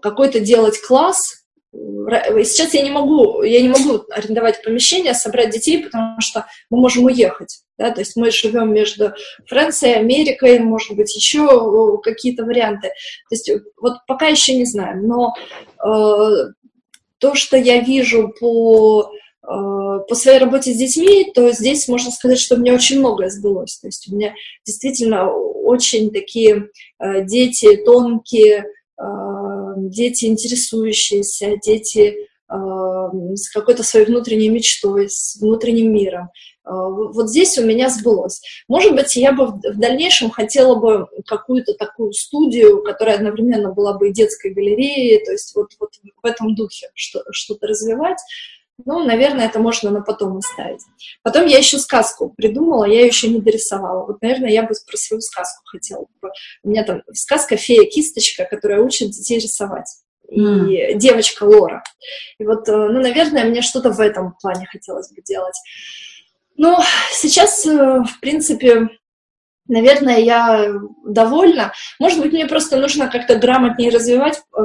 какой-то 0.00 0.38
делать 0.38 0.80
класс, 0.80 1.38
Сейчас 1.70 2.72
я 2.72 2.82
не 2.82 2.90
могу, 2.90 3.42
я 3.42 3.60
не 3.60 3.68
могу 3.68 4.04
арендовать 4.10 4.62
помещение, 4.62 5.12
собрать 5.12 5.50
детей, 5.50 5.84
потому 5.84 6.18
что 6.20 6.46
мы 6.70 6.78
можем 6.78 7.04
уехать. 7.04 7.60
Да? 7.76 7.90
То 7.90 8.00
есть 8.00 8.16
мы 8.16 8.30
живем 8.30 8.72
между 8.72 9.12
Францией, 9.46 9.96
Америкой, 9.96 10.60
может 10.60 10.96
быть, 10.96 11.14
еще 11.14 12.00
какие-то 12.02 12.44
варианты. 12.44 12.88
То 12.88 13.34
есть 13.34 13.50
вот 13.76 13.98
пока 14.06 14.26
еще 14.28 14.54
не 14.56 14.64
знаем. 14.64 15.06
Но 15.06 15.34
э, 15.84 16.52
то, 17.18 17.34
что 17.34 17.56
я 17.56 17.80
вижу 17.80 18.32
по 18.40 19.10
э, 19.42 19.46
по 19.46 20.14
своей 20.14 20.38
работе 20.38 20.72
с 20.72 20.76
детьми, 20.76 21.30
то 21.34 21.52
здесь 21.52 21.88
можно 21.88 22.10
сказать, 22.10 22.38
что 22.38 22.56
мне 22.56 22.72
очень 22.72 22.98
многое 22.98 23.30
сбылось. 23.30 23.78
То 23.78 23.88
есть 23.88 24.10
у 24.10 24.14
меня 24.14 24.34
действительно 24.64 25.30
очень 25.30 26.10
такие 26.10 26.68
э, 26.98 27.24
дети 27.24 27.76
тонкие, 27.76 28.64
дети 29.76 30.24
интересующиеся, 30.24 31.56
дети 31.62 32.16
с 32.50 33.50
какой-то 33.50 33.82
своей 33.82 34.06
внутренней 34.06 34.48
мечтой, 34.48 35.10
с 35.10 35.36
внутренним 35.40 35.92
миром. 35.92 36.30
Вот 36.64 37.28
здесь 37.28 37.56
у 37.58 37.64
меня 37.64 37.88
сбылось. 37.90 38.42
Может 38.68 38.94
быть, 38.94 39.16
я 39.16 39.32
бы 39.32 39.46
в 39.46 39.78
дальнейшем 39.78 40.30
хотела 40.30 40.74
бы 40.74 41.06
какую-то 41.26 41.74
такую 41.74 42.12
студию, 42.12 42.82
которая 42.82 43.16
одновременно 43.16 43.72
была 43.72 43.94
бы 43.94 44.08
и 44.08 44.12
детской 44.12 44.52
галереей, 44.52 45.24
то 45.24 45.32
есть 45.32 45.54
вот, 45.54 45.72
вот 45.78 45.90
в 46.22 46.26
этом 46.26 46.54
духе 46.54 46.90
что-то 46.94 47.66
развивать. 47.66 48.18
Ну, 48.84 49.04
наверное, 49.04 49.46
это 49.46 49.58
можно 49.58 49.90
на 49.90 50.02
потом 50.02 50.36
оставить. 50.36 50.82
Потом 51.22 51.46
я 51.46 51.58
еще 51.58 51.78
сказку 51.78 52.32
придумала, 52.36 52.84
я 52.84 53.00
ее 53.00 53.06
еще 53.08 53.28
не 53.28 53.40
дорисовала. 53.40 54.06
Вот, 54.06 54.22
наверное, 54.22 54.50
я 54.50 54.62
бы 54.62 54.72
про 54.86 54.96
свою 54.96 55.20
сказку 55.20 55.64
хотела. 55.66 56.06
У 56.62 56.68
меня 56.68 56.84
там 56.84 57.02
сказка 57.12 57.56
«Фея-кисточка», 57.56 58.44
которая 58.44 58.80
учит 58.80 59.10
детей 59.10 59.40
рисовать. 59.40 59.88
И 60.28 60.40
mm. 60.40 60.94
девочка 60.94 61.44
Лора. 61.44 61.82
И 62.38 62.44
вот, 62.44 62.68
э, 62.68 62.72
ну, 62.72 63.00
наверное, 63.00 63.44
мне 63.44 63.62
что-то 63.62 63.90
в 63.90 64.00
этом 64.00 64.34
плане 64.40 64.66
хотелось 64.66 65.10
бы 65.10 65.22
делать. 65.22 65.56
Но 66.56 66.82
сейчас, 67.12 67.64
э, 67.66 67.70
в 67.70 68.20
принципе, 68.20 68.88
наверное, 69.68 70.18
я 70.18 70.74
довольна. 71.06 71.72
Может 71.98 72.20
быть, 72.20 72.32
мне 72.32 72.46
просто 72.46 72.76
нужно 72.76 73.08
как-то 73.08 73.36
грамотнее 73.36 73.90
развивать 73.90 74.42
э, 74.56 74.60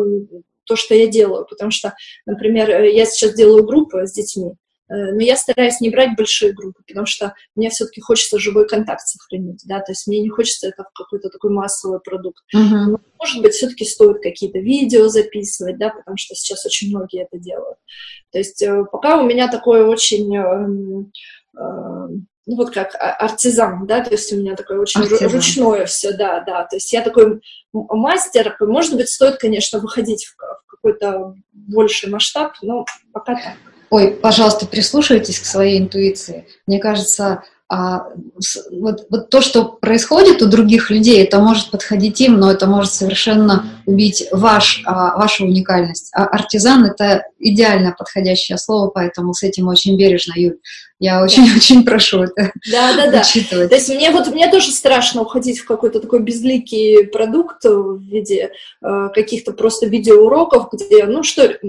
то, 0.65 0.76
что 0.76 0.95
я 0.95 1.08
делаю, 1.08 1.45
потому 1.45 1.71
что, 1.71 1.93
например, 2.26 2.84
я 2.84 3.06
сейчас 3.06 3.34
делаю 3.34 3.63
группы 3.63 4.06
с 4.06 4.13
детьми, 4.13 4.54
но 4.89 5.22
я 5.22 5.36
стараюсь 5.38 5.80
не 5.82 5.89
брать 5.89 6.15
большие 6.15 6.54
группы, 6.54 6.82
потому 6.86 7.06
что 7.06 7.34
мне 7.56 7.69
все-таки 7.69 8.02
хочется 8.02 8.39
живой 8.39 8.67
контакт 8.67 9.08
сохранить, 9.08 9.62
да, 9.65 9.80
то 9.80 9.91
есть 9.91 10.08
мне 10.08 10.19
не 10.19 10.30
хочется 10.30 10.67
это 10.67 10.84
в 10.84 10.98
какой-то 10.98 11.30
такой 11.30 11.52
массовый 11.52 12.00
продукт. 12.00 12.43
Uh-huh. 12.56 12.86
Но, 12.88 13.00
может 13.19 13.41
быть, 13.41 13.54
все-таки 13.54 13.86
стоит 13.86 14.22
какие-то 14.22 14.60
видео 14.60 15.08
записывать, 15.08 15.78
да, 15.78 15.89
потому 15.89 16.17
что 16.17 16.36
сейчас 16.36 16.65
очень 16.65 16.89
многие 16.89 17.24
это 17.24 17.38
делают. 17.38 17.78
То 18.32 18.39
есть 18.39 18.62
э, 18.62 18.84
пока 18.91 19.22
у 19.22 19.26
меня 19.26 19.48
такое 19.48 19.86
очень 19.86 20.36
эм, 20.36 21.12
ну 22.46 22.56
вот 22.58 22.72
как 22.72 22.96
а, 22.96 23.13
артизан, 23.13 23.86
да, 23.88 24.02
то 24.02 24.12
есть 24.12 24.32
у 24.34 24.38
меня 24.38 24.56
такое 24.56 24.80
очень 24.80 25.02
артизан. 25.02 25.32
ручное 25.32 25.86
все, 25.86 26.12
да, 26.12 26.41
да, 26.41 26.65
то 26.65 26.76
есть 26.76 26.91
я 26.91 27.02
такой 27.02 27.41
мастер, 27.72 28.56
может 28.60 28.96
быть, 28.96 29.10
стоит, 29.10 29.38
конечно, 29.38 29.80
выходить 29.80 30.26
в 30.26 30.36
какой-то 30.67 31.36
больший 31.54 32.10
масштаб, 32.10 32.54
но 32.62 32.86
пока 33.13 33.36
так. 33.36 33.54
Ой, 33.93 34.10
пожалуйста, 34.10 34.65
прислушивайтесь 34.65 35.38
к 35.38 35.45
своей 35.45 35.77
интуиции. 35.77 36.47
Мне 36.65 36.79
кажется, 36.79 37.43
а, 37.69 38.08
вот, 38.71 39.06
вот 39.12 39.29
то, 39.29 39.39
что 39.39 39.65
происходит 39.65 40.41
у 40.41 40.47
других 40.47 40.89
людей, 40.89 41.23
это 41.23 41.38
может 41.38 41.69
подходить 41.69 42.19
им, 42.19 42.39
но 42.39 42.51
это 42.51 42.65
может 42.65 42.91
совершенно 42.91 43.65
убить 43.86 44.27
ваш, 44.32 44.82
а, 44.88 45.15
вашу 45.15 45.45
уникальность. 45.45 46.10
А 46.15 46.25
артизан— 46.25 46.86
это 46.88 47.25
идеально 47.38 47.95
подходящее 47.95 48.58
слово, 48.58 48.88
поэтому 48.88 49.36
с 49.36 49.43
этим 49.43 49.67
очень 49.67 49.95
бережно, 49.95 50.34
Юль. 50.38 50.58
Я 51.04 51.22
очень-очень 51.22 51.84
прошу 51.86 52.24
это 52.24 52.54
да, 52.72 52.96
да, 52.96 53.12
да. 53.12 53.20
учитывать. 53.20 53.68
То 53.68 53.76
есть 53.76 53.89
мне 53.89 54.10
вот 54.10 54.28
мне 54.28 54.50
тоже 54.50 54.72
страшно 54.72 55.24
уходить 55.24 55.60
в 55.60 55.66
какой-то 55.66 56.00
такой 56.00 56.22
безликий 56.22 57.06
продукт 57.08 57.66
в 57.66 58.00
виде 58.00 58.52
э, 58.82 59.10
каких-то 59.13 59.52
просто 59.52 59.86
видеоуроков, 59.86 60.70
где, 60.72 61.04
ну 61.04 61.22
что, 61.24 61.50
то 61.50 61.60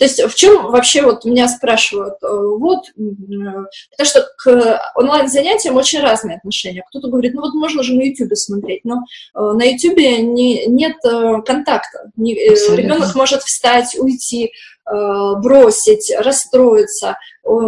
есть 0.00 0.22
в 0.22 0.34
чем 0.34 0.70
вообще 0.70 1.00
вот 1.00 1.24
меня 1.24 1.48
спрашивают, 1.48 2.16
э, 2.22 2.26
вот, 2.28 2.80
э, 2.88 3.64
потому 3.90 4.06
что 4.06 4.26
к 4.36 4.80
онлайн-занятиям 4.96 5.76
очень 5.76 6.00
разные 6.00 6.36
отношения. 6.36 6.84
Кто-то 6.90 7.08
говорит, 7.08 7.32
ну 7.32 7.40
вот 7.40 7.54
можно 7.54 7.82
же 7.82 7.94
на 7.94 8.02
YouTube 8.02 8.36
смотреть, 8.36 8.84
но 8.84 8.96
э, 9.34 9.38
на 9.38 9.64
YouTube 9.64 9.96
не, 9.96 10.66
нет 10.66 10.96
э, 11.06 11.40
контакта. 11.46 12.10
Не, 12.16 12.34
э, 12.34 12.76
ребенок 12.76 13.14
может 13.14 13.44
встать, 13.44 13.96
уйти, 13.98 14.52
бросить, 14.86 16.12
расстроиться, 16.18 17.16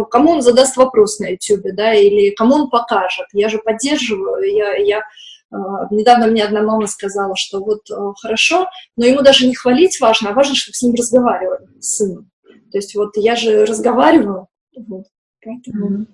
кому 0.09 0.31
он 0.31 0.41
задаст 0.41 0.77
вопрос 0.77 1.19
на 1.19 1.29
YouTube, 1.29 1.73
да, 1.73 1.93
или 1.93 2.31
кому 2.31 2.55
он 2.55 2.69
покажет. 2.69 3.27
Я 3.33 3.49
же 3.49 3.59
поддерживаю, 3.59 4.43
я, 4.43 4.75
я 4.75 4.99
э, 4.99 5.55
Недавно 5.91 6.27
мне 6.27 6.43
одна 6.43 6.61
мама 6.61 6.87
сказала, 6.87 7.35
что 7.35 7.59
вот 7.59 7.89
э, 7.89 7.95
хорошо, 8.21 8.67
но 8.95 9.05
ему 9.05 9.21
даже 9.21 9.47
не 9.47 9.55
хвалить 9.55 9.99
важно, 9.99 10.29
а 10.29 10.33
важно, 10.33 10.55
чтобы 10.55 10.73
с 10.73 10.81
ним 10.83 10.95
разговаривали, 10.95 11.67
с 11.79 11.97
сыном. 11.97 12.29
То 12.71 12.77
есть 12.77 12.95
вот 12.95 13.15
я 13.15 13.35
же 13.35 13.65
разговариваю, 13.65 14.47
вот, 14.75 15.05
поэтому, 15.43 15.89
mm-hmm. 15.89 16.05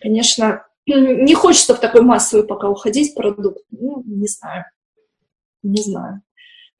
конечно, 0.00 0.64
не 0.86 1.34
хочется 1.34 1.74
в 1.74 1.80
такой 1.80 2.02
массовый 2.02 2.46
пока 2.46 2.68
уходить 2.68 3.14
продукт, 3.14 3.60
ну, 3.70 4.02
не 4.06 4.26
знаю, 4.26 4.64
не 5.62 5.82
знаю. 5.82 6.22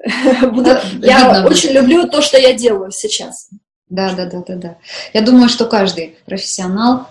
Буду, 0.53 0.71
я 1.03 1.45
очень 1.47 1.73
люблю 1.73 2.09
то, 2.09 2.23
что 2.23 2.39
я 2.39 2.55
делаю 2.55 2.91
сейчас. 2.91 3.51
Да, 3.91 4.15
да, 4.15 4.27
да, 4.27 4.43
да, 4.47 4.55
да. 4.55 4.77
Я 5.13 5.21
думаю, 5.21 5.49
что 5.49 5.67
каждый 5.67 6.17
профессионал 6.25 7.09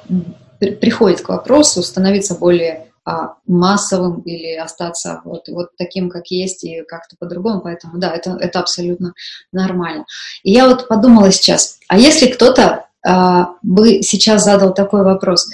приходит 0.60 1.22
к 1.22 1.30
вопросу 1.30 1.84
становиться 1.84 2.36
более 2.36 2.88
а, 3.06 3.36
массовым 3.48 4.22
или 4.22 4.56
остаться 4.56 5.22
вот, 5.26 5.48
вот 5.48 5.70
таким, 5.78 6.10
как 6.10 6.28
есть, 6.28 6.64
и 6.64 6.84
как-то 6.84 7.16
по-другому. 7.20 7.62
Поэтому 7.62 7.98
да, 7.98 8.14
это, 8.14 8.38
это 8.40 8.60
абсолютно 8.60 9.14
нормально. 9.52 10.06
И 10.44 10.52
я 10.52 10.68
вот 10.68 10.88
подумала 10.88 11.32
сейчас, 11.32 11.80
а 11.88 11.98
если 11.98 12.28
кто-то 12.28 12.86
а, 13.06 13.56
бы 13.62 14.02
сейчас 14.02 14.44
задал 14.44 14.74
такой 14.74 15.04
вопрос, 15.04 15.50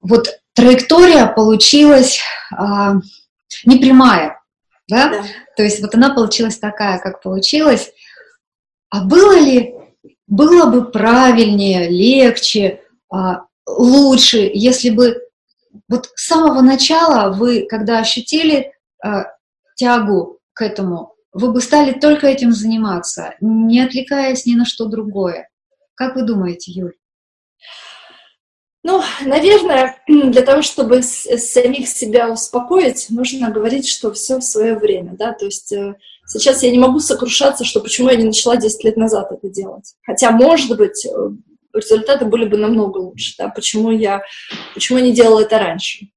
вот 0.00 0.28
траектория 0.54 1.26
получилась 1.26 2.20
а, 2.56 2.94
непрямая, 3.64 4.40
да? 4.88 5.08
да? 5.08 5.24
То 5.56 5.62
есть 5.62 5.80
вот 5.82 5.94
она 5.94 6.14
получилась 6.14 6.58
такая, 6.58 6.98
как 6.98 7.20
получилась. 7.20 7.90
А 8.90 9.04
было 9.04 9.38
ли, 9.38 9.74
было 10.28 10.70
бы 10.70 10.90
правильнее, 10.90 11.88
легче, 11.88 12.82
а, 13.10 13.46
лучше, 13.66 14.50
если 14.52 14.90
бы 14.90 15.20
вот 15.88 16.10
с 16.14 16.26
самого 16.26 16.60
начала 16.60 17.32
вы, 17.32 17.66
когда 17.68 17.98
ощутили 17.98 18.72
а, 19.02 19.24
тягу 19.76 20.38
к 20.52 20.62
этому, 20.62 21.14
вы 21.32 21.52
бы 21.52 21.60
стали 21.60 21.98
только 21.98 22.26
этим 22.26 22.52
заниматься, 22.52 23.34
не 23.40 23.80
отвлекаясь 23.80 24.46
ни 24.46 24.54
на 24.54 24.64
что 24.64 24.86
другое. 24.86 25.48
Как 25.94 26.14
вы 26.14 26.22
думаете, 26.22 26.72
Юль? 26.72 26.94
Ну, 28.82 29.02
наверное, 29.24 30.02
для 30.08 30.42
того, 30.42 30.62
чтобы 30.62 31.02
самих 31.02 31.88
себя 31.88 32.30
успокоить, 32.30 33.06
нужно 33.10 33.50
говорить, 33.50 33.88
что 33.88 34.12
все 34.12 34.38
в 34.38 34.42
свое 34.42 34.78
время, 34.78 35.14
да, 35.16 35.32
то 35.32 35.46
есть 35.46 35.72
э, 35.72 35.96
сейчас 36.28 36.62
я 36.62 36.70
не 36.70 36.78
могу 36.78 37.00
сокрушаться, 37.00 37.64
что 37.64 37.80
почему 37.80 38.10
я 38.10 38.16
не 38.16 38.24
начала 38.24 38.56
10 38.56 38.84
лет 38.84 38.96
назад 38.96 39.32
это 39.32 39.48
делать. 39.48 39.94
Хотя, 40.04 40.30
может 40.30 40.76
быть, 40.76 41.06
э, 41.06 41.10
результаты 41.72 42.24
были 42.26 42.46
бы 42.46 42.56
намного 42.56 42.98
лучше, 42.98 43.34
да, 43.38 43.48
почему 43.48 43.90
я, 43.90 44.22
почему 44.74 44.98
я 44.98 45.04
не 45.04 45.12
делала 45.12 45.40
это 45.40 45.58
раньше. 45.58 46.08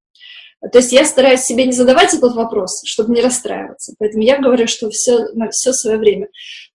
То 0.72 0.78
есть 0.78 0.92
я 0.92 1.06
стараюсь 1.06 1.42
себе 1.42 1.66
не 1.66 1.72
задавать 1.72 2.14
этот 2.14 2.36
вопрос, 2.36 2.84
чтобы 2.86 3.14
не 3.16 3.22
расстраиваться. 3.22 3.96
Поэтому 3.98 4.24
я 4.24 4.38
говорю, 4.38 4.68
что 4.68 4.92
все 4.92 5.26
на 5.34 5.50
все 5.50 5.74
свое 5.74 5.98
время. 5.98 6.28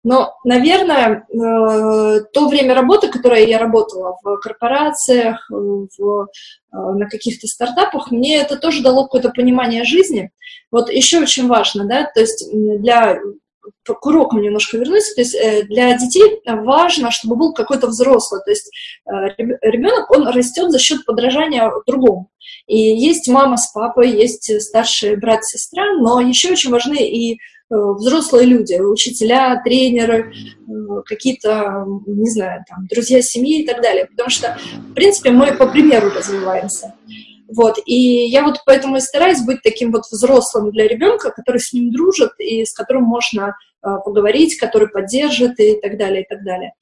Но, 0.02 0.34
наверное, 0.44 1.24
э, 1.28 2.20
то 2.32 2.48
время 2.48 2.74
работы, 2.74 3.08
которое 3.08 3.46
я 3.46 3.58
работала 3.58 4.18
в 4.22 4.38
корпорациях, 4.38 5.46
в, 5.48 6.24
э, 6.24 6.26
на 6.72 7.08
каких-то 7.08 7.46
стартапах, 7.46 8.10
мне 8.10 8.38
это 8.40 8.56
тоже 8.56 8.82
дало 8.82 9.04
какое-то 9.04 9.30
понимание 9.30 9.84
жизни. 9.84 10.30
Вот 10.72 10.90
еще 10.90 11.20
очень 11.20 11.46
важно, 11.46 11.84
да, 11.86 12.10
то 12.12 12.20
есть 12.20 12.48
для 12.52 13.20
к 13.84 14.06
урокам 14.06 14.40
немножко 14.40 14.76
вернусь, 14.76 15.14
то 15.14 15.20
есть 15.20 15.34
э, 15.34 15.62
для 15.64 15.96
детей 15.96 16.40
важно, 16.46 17.10
чтобы 17.10 17.36
был 17.36 17.52
какой-то 17.52 17.88
взрослый, 17.88 18.40
то 18.44 18.50
есть 18.50 18.70
э, 19.06 19.10
ребенок, 19.62 20.10
он 20.10 20.28
растет 20.28 20.70
за 20.70 20.78
счет 20.78 21.04
подражания 21.04 21.70
другому. 21.86 22.30
И 22.66 22.78
есть 22.78 23.28
мама 23.28 23.56
с 23.56 23.72
папой, 23.72 24.10
есть 24.10 24.60
старший 24.62 25.16
брат, 25.16 25.44
сестра, 25.44 25.84
но 25.98 26.20
еще 26.20 26.52
очень 26.52 26.70
важны 26.70 26.96
и 26.96 27.34
э, 27.34 27.36
взрослые 27.70 28.46
люди, 28.46 28.74
учителя, 28.74 29.60
тренеры, 29.64 30.32
какие-то, 31.04 31.84
не 32.06 32.30
знаю, 32.30 32.64
там, 32.68 32.86
друзья 32.88 33.22
семьи 33.22 33.62
и 33.62 33.66
так 33.66 33.82
далее, 33.82 34.06
потому 34.06 34.30
что, 34.30 34.56
в 34.90 34.94
принципе, 34.94 35.30
мы 35.30 35.52
по 35.54 35.66
примеру 35.66 36.10
развиваемся. 36.10 36.94
Вот, 37.48 37.78
и 37.86 38.26
я 38.26 38.42
вот 38.42 38.56
поэтому 38.66 38.96
и 38.96 39.00
стараюсь 39.00 39.42
быть 39.42 39.62
таким 39.62 39.92
вот 39.92 40.02
взрослым 40.10 40.72
для 40.72 40.88
ребенка, 40.88 41.30
который 41.30 41.60
с 41.60 41.72
ним 41.72 41.92
дружит 41.92 42.32
и 42.38 42.64
с 42.64 42.72
которым 42.72 43.04
можно 43.04 43.56
э, 43.84 43.88
поговорить, 44.04 44.58
который 44.58 44.88
поддержит 44.88 45.60
и 45.60 45.80
так 45.80 45.96
далее, 45.96 46.22
и 46.22 46.26
так 46.28 46.42
далее. 46.44 46.72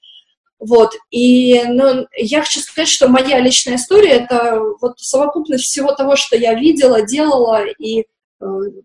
Вот, 0.59 0.92
и 1.11 1.62
ну, 1.64 2.07
я 2.16 2.40
хочу 2.40 2.61
сказать, 2.61 2.88
что 2.88 3.09
моя 3.09 3.40
личная 3.40 3.77
история— 3.77 4.11
это 4.12 4.59
вот 4.81 4.98
совокупность 4.98 5.64
всего 5.64 5.92
того, 5.92 6.16
что 6.16 6.37
я 6.37 6.55
видела, 6.55 7.03
делала, 7.03 7.66
и, 7.66 8.00
э, 8.00 8.05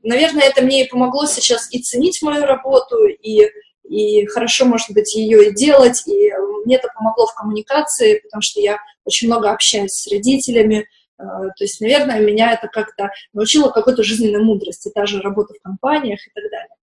наверное, 0.03 0.47
это 0.47 0.61
мне 0.61 0.83
и 0.83 0.89
помогло 0.89 1.25
сейчас 1.27 1.71
и 1.71 1.81
ценить 1.81 2.21
мою 2.21 2.43
работу, 2.43 3.05
и, 3.05 3.47
и 3.87 4.25
хорошо, 4.25 4.65
может 4.65 4.89
быть, 4.89 5.15
ее 5.15 5.49
и 5.49 5.55
делать, 5.55 6.05
и 6.07 6.29
мне 6.65 6.75
это 6.75 6.89
помогло 6.93 7.27
в 7.27 7.35
коммуникации, 7.35 8.19
потому 8.19 8.41
что 8.41 8.59
я 8.59 8.79
очень 9.05 9.29
много 9.29 9.49
общаюсь 9.49 9.93
с 9.93 10.11
родителями, 10.11 10.85
то 11.19 11.63
есть, 11.63 11.81
наверное, 11.81 12.21
меня 12.21 12.53
это 12.53 12.67
как-то 12.67 13.11
научило 13.33 13.69
какой-то 13.69 14.03
жизненной 14.03 14.41
мудрости, 14.41 14.89
та 14.93 15.05
же 15.05 15.21
работа 15.21 15.53
в 15.53 15.61
компаниях 15.61 16.19
и 16.25 16.31
так 16.33 16.49
далее. 16.49 16.75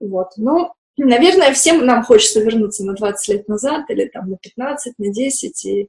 Вот. 0.00 0.28
Ну, 0.36 0.72
наверное, 0.96 1.54
всем 1.54 1.86
нам 1.86 2.02
хочется 2.02 2.40
вернуться 2.40 2.84
на 2.84 2.94
20 2.94 3.28
лет 3.28 3.48
назад 3.48 3.88
или 3.88 4.06
там 4.06 4.30
на 4.30 4.36
15, 4.38 4.94
на 4.98 5.12
10, 5.12 5.64
и 5.66 5.88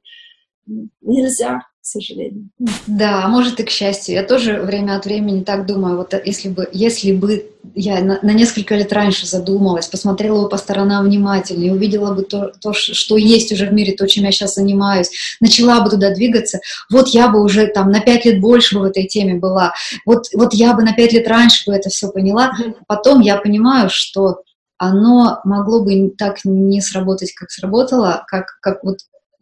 нельзя 1.00 1.62
сожалению. 1.88 2.50
Да, 2.86 3.24
а 3.24 3.28
может 3.28 3.60
и 3.60 3.64
к 3.64 3.70
счастью. 3.70 4.14
Я 4.14 4.22
тоже 4.22 4.60
время 4.60 4.96
от 4.96 5.06
времени 5.06 5.42
так 5.42 5.66
думаю, 5.66 5.96
вот 5.96 6.14
если 6.24 6.48
бы, 6.48 6.68
если 6.72 7.12
бы 7.12 7.50
я 7.74 8.02
на, 8.02 8.18
на 8.22 8.32
несколько 8.32 8.74
лет 8.76 8.92
раньше 8.92 9.26
задумалась, 9.26 9.88
посмотрела 9.88 10.42
бы 10.42 10.48
по 10.48 10.56
сторонам 10.56 11.06
внимательнее, 11.06 11.72
увидела 11.72 12.14
бы 12.14 12.22
то, 12.22 12.52
то, 12.60 12.72
что 12.72 13.16
есть 13.16 13.52
уже 13.52 13.66
в 13.66 13.72
мире, 13.72 13.94
то, 13.94 14.06
чем 14.06 14.24
я 14.24 14.32
сейчас 14.32 14.54
занимаюсь, 14.54 15.10
начала 15.40 15.80
бы 15.80 15.90
туда 15.90 16.14
двигаться, 16.14 16.60
вот 16.90 17.08
я 17.08 17.28
бы 17.28 17.42
уже 17.42 17.66
там 17.66 17.90
на 17.90 18.00
пять 18.00 18.24
лет 18.24 18.40
больше 18.40 18.76
бы 18.76 18.82
в 18.82 18.84
этой 18.84 19.06
теме 19.06 19.34
была, 19.34 19.72
вот, 20.04 20.26
вот 20.34 20.54
я 20.54 20.74
бы 20.74 20.82
на 20.82 20.92
пять 20.92 21.12
лет 21.12 21.26
раньше 21.26 21.70
бы 21.70 21.76
это 21.76 21.88
все 21.88 22.10
поняла, 22.10 22.52
потом 22.86 23.20
я 23.20 23.36
понимаю, 23.36 23.88
что 23.90 24.42
оно 24.78 25.40
могло 25.44 25.80
бы 25.80 26.10
так 26.16 26.38
не 26.44 26.80
сработать, 26.80 27.32
как 27.34 27.50
сработало, 27.50 28.24
как, 28.28 28.58
как 28.60 28.84
вот 28.84 28.98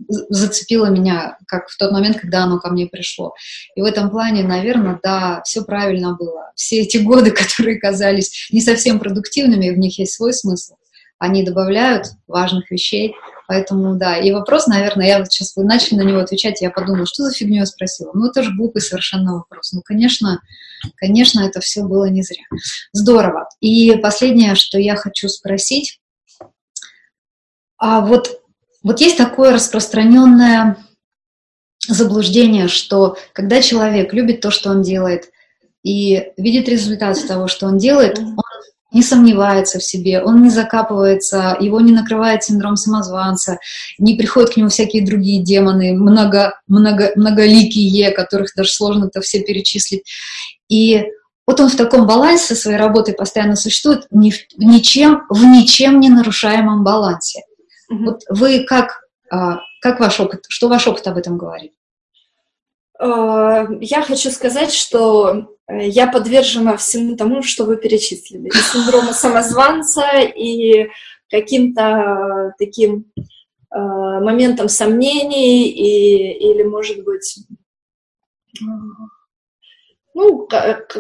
зацепило 0.09 0.87
меня, 0.87 1.39
как 1.47 1.69
в 1.69 1.77
тот 1.77 1.93
момент, 1.93 2.19
когда 2.21 2.45
оно 2.45 2.59
ко 2.59 2.71
мне 2.71 2.87
пришло. 2.87 3.35
И 3.75 3.83
в 3.83 3.85
этом 3.85 4.11
плане, 4.11 4.43
наверное, 4.43 5.01
да, 5.03 5.43
все 5.45 5.63
правильно 5.63 6.15
было. 6.15 6.53
Все 6.55 6.81
эти 6.81 6.99
годы, 6.99 7.31
которые 7.33 7.79
казались 7.79 8.49
не 8.51 8.61
совсем 8.61 8.99
продуктивными, 8.99 9.71
в 9.71 9.79
них 9.79 9.99
есть 9.99 10.15
свой 10.15 10.33
смысл. 10.33 10.77
Они 11.19 11.43
добавляют 11.43 12.09
важных 12.27 12.71
вещей, 12.71 13.15
поэтому 13.49 13.97
да. 13.97 14.19
И 14.19 14.33
вопрос, 14.33 14.67
наверное, 14.67 15.07
я 15.07 15.19
вот 15.19 15.33
сейчас 15.33 15.57
вы 15.57 15.65
начали 15.65 15.97
на 15.97 16.03
него 16.03 16.19
отвечать, 16.19 16.61
я 16.61 16.71
подумала, 16.71 17.07
что 17.07 17.23
за 17.23 17.33
фигню 17.33 17.61
я 17.61 17.67
спросила? 17.67 18.11
Ну, 18.13 18.29
это 18.29 18.43
же 18.43 18.55
глупый 18.55 18.83
совершенно 18.83 19.35
вопрос. 19.35 19.73
Ну, 19.73 19.81
конечно, 19.83 20.43
конечно, 20.97 21.41
это 21.41 21.61
все 21.61 21.85
было 21.85 22.05
не 22.11 22.23
зря. 22.23 22.45
Здорово. 22.93 23.49
И 23.61 23.97
последнее, 23.97 24.57
что 24.57 24.79
я 24.79 24.95
хочу 24.95 25.29
спросить, 25.29 26.01
а 27.79 28.01
вот 28.01 28.41
вот 28.87 29.01
есть 29.01 29.17
такое 29.17 29.53
распространенное 29.53 30.77
заблуждение, 31.89 32.69
что 32.69 33.17
когда 33.33 33.61
человек 33.61 34.13
любит 34.13 34.41
то, 34.41 34.53
что 34.53 34.71
он 34.71 34.83
делает, 34.83 35.31
и 35.83 36.33
видит 36.37 36.69
результат 36.69 37.19
того, 37.27 37.49
что 37.49 37.67
он 37.67 37.79
делает, 37.79 38.21
он 38.21 38.37
не 38.93 39.03
сомневается 39.03 39.81
в 39.81 39.83
себе, 39.83 40.23
он 40.23 40.41
не 40.41 40.51
закапывается, 40.51 41.57
его 41.59 41.81
не 41.81 41.91
накрывает 41.91 42.45
синдром 42.45 42.77
самозванца, 42.77 43.59
не 43.99 44.15
приходят 44.15 44.51
к 44.51 44.57
нему 44.57 44.69
всякие 44.69 45.05
другие 45.05 45.43
демоны, 45.43 45.93
много, 45.93 46.61
много, 46.69 47.11
многоликие, 47.17 48.13
которых 48.13 48.55
даже 48.55 48.71
сложно 48.71 49.07
это 49.07 49.21
все 49.21 49.41
перечислить. 49.41 50.05
И 50.69 51.03
вот 51.45 51.59
он 51.59 51.71
в 51.71 51.77
таком 51.77 52.07
балансе 52.07 52.55
со 52.55 52.63
своей 52.63 52.79
работой 52.79 53.15
постоянно 53.15 53.57
существует, 53.57 54.07
ни, 54.13 54.33
ничем, 54.59 55.23
в 55.29 55.45
ничем 55.45 55.99
не 55.99 56.09
нарушаемом 56.09 56.85
балансе. 56.85 57.43
Mm-hmm. 57.91 58.05
Вот 58.05 58.23
вы 58.29 58.65
как, 58.65 59.09
а, 59.31 59.61
как 59.81 60.01
ваш 60.01 60.21
опыт, 60.21 60.45
что 60.49 60.69
ваш 60.69 60.87
опыт 60.87 61.07
об 61.07 61.17
этом 61.17 61.39
говорит? 61.39 61.73
Э, 62.99 63.67
я 63.81 64.03
хочу 64.03 64.31
сказать, 64.31 64.73
что 64.73 65.49
э, 65.69 65.89
я 65.89 66.07
подвержена 66.07 66.77
всему 66.77 67.17
тому, 67.17 67.43
что 67.43 67.65
вы 67.65 67.77
перечислили. 67.77 68.49
И 68.49 68.53
синдрому 68.53 69.13
самозванца, 69.13 70.21
и 70.21 70.89
каким-то 71.31 72.55
таким 72.59 73.13
э, 73.17 73.79
моментам 73.79 74.69
сомнений, 74.69 75.69
и, 75.69 76.53
или, 76.53 76.63
может 76.63 77.05
быть, 77.05 77.39
ну, 80.15 80.49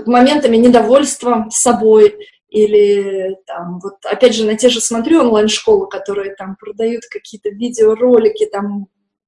моментами 0.05 0.57
недовольства 0.57 1.46
собой, 1.49 2.14
или 2.48 3.37
там, 3.46 3.80
вот 3.82 3.94
опять 4.04 4.35
же, 4.35 4.44
на 4.44 4.56
те 4.56 4.68
же 4.68 4.80
смотрю 4.80 5.20
онлайн-школы, 5.20 5.88
которые 5.88 6.35
там 6.35 6.56
продают 6.56 7.02
какие-то 7.11 7.50
видеоролики, 7.50 8.46
там 8.46 8.87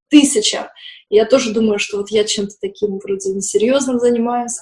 тысяча. 0.08 0.70
Я 1.10 1.24
тоже 1.24 1.52
думаю, 1.52 1.78
что 1.78 1.98
вот 1.98 2.10
я 2.10 2.24
чем-то 2.24 2.54
таким 2.60 2.98
вроде 2.98 3.30
несерьезным 3.30 3.98
занимаюсь. 3.98 4.58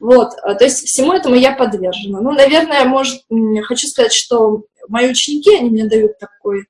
Вот, 0.00 0.30
а, 0.42 0.54
то 0.54 0.64
есть 0.64 0.86
всему 0.86 1.12
этому 1.12 1.34
я 1.36 1.52
подвержена. 1.52 2.20
Ну, 2.20 2.32
наверное, 2.32 2.84
может, 2.84 3.22
хочу 3.64 3.86
сказать, 3.86 4.12
что 4.12 4.64
мои 4.88 5.10
ученики, 5.10 5.56
они 5.56 5.70
мне 5.70 5.86
дают 5.86 6.18
такой 6.18 6.66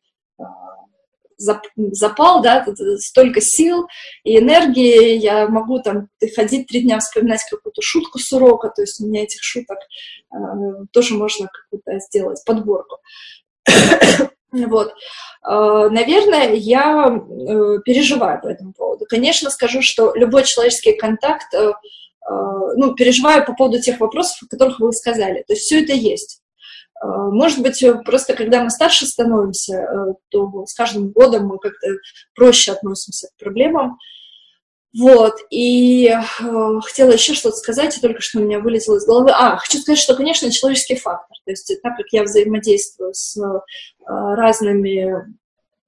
запал, 1.37 2.43
да, 2.43 2.67
столько 2.99 3.41
сил 3.41 3.87
и 4.25 4.39
энергии, 4.39 5.17
я 5.17 5.49
могу 5.49 5.81
там 5.81 6.09
ходить 6.35 6.67
три 6.67 6.83
дня, 6.83 6.99
вспоминать 6.99 7.43
какую-то 7.51 7.83
шутку 7.83 8.19
с 8.19 8.33
урока, 8.33 8.73
то 8.75 8.83
есть 8.83 9.01
у 9.01 9.07
меня 9.07 9.23
этих 9.23 9.43
шуток 9.43 9.79
э, 10.33 10.37
тоже 10.93 11.15
можно 11.15 11.49
какую-то 11.49 11.99
сделать 12.01 12.43
подборку. 12.45 12.99
Вот. 14.53 14.95
А, 15.43 15.91
наверное, 15.91 16.55
я 16.55 17.09
э, 17.09 17.79
переживаю 17.85 18.41
по 18.41 18.47
этому 18.47 18.73
поводу. 18.73 19.05
Конечно, 19.07 19.51
скажу, 19.51 19.83
что 19.83 20.15
любой 20.15 20.45
человеческий 20.45 20.95
контакт, 20.95 21.53
э, 21.53 21.59
э, 21.59 21.73
ну, 22.77 22.95
переживаю 22.95 23.45
по 23.45 23.55
поводу 23.55 23.81
тех 23.81 24.01
вопросов, 24.01 24.39
о 24.43 24.49
которых 24.49 24.81
вы 24.81 24.93
сказали. 24.93 25.45
То 25.47 25.53
есть 25.53 25.67
все 25.67 25.83
это 25.83 25.93
есть. 25.93 26.41
А, 27.01 27.31
может 27.31 27.63
быть, 27.63 27.85
просто 28.05 28.35
когда 28.35 28.63
мы 28.63 28.71
старше 28.71 29.07
становимся, 29.07 29.87
то 30.31 30.67
с 30.67 30.75
каждым 30.75 31.11
годом 31.11 31.47
мы 31.47 31.59
как-то 31.59 31.89
проще 32.35 32.73
относимся 32.73 33.29
к 33.29 33.43
проблемам. 33.43 33.99
Вот, 34.99 35.35
и 35.51 36.07
э, 36.09 36.81
хотела 36.83 37.11
еще 37.11 37.35
что-то 37.35 37.57
сказать, 37.57 37.97
и 37.97 38.01
только 38.01 38.23
что 38.23 38.39
у 38.39 38.43
меня 38.43 38.61
вылетело 38.61 38.97
из 38.97 39.05
головы. 39.05 39.31
А, 39.31 39.59
хочу 39.59 39.79
сказать, 39.79 39.99
что, 39.99 40.15
конечно, 40.15 40.51
человеческий 40.51 40.97
фактор. 40.97 41.37
То 41.45 41.51
есть 41.51 41.71
так 41.83 41.97
как 41.99 42.07
я 42.13 42.23
взаимодействую 42.23 43.13
с 43.13 43.37
э, 43.37 43.43
разными 44.07 45.19
э, 45.19 45.25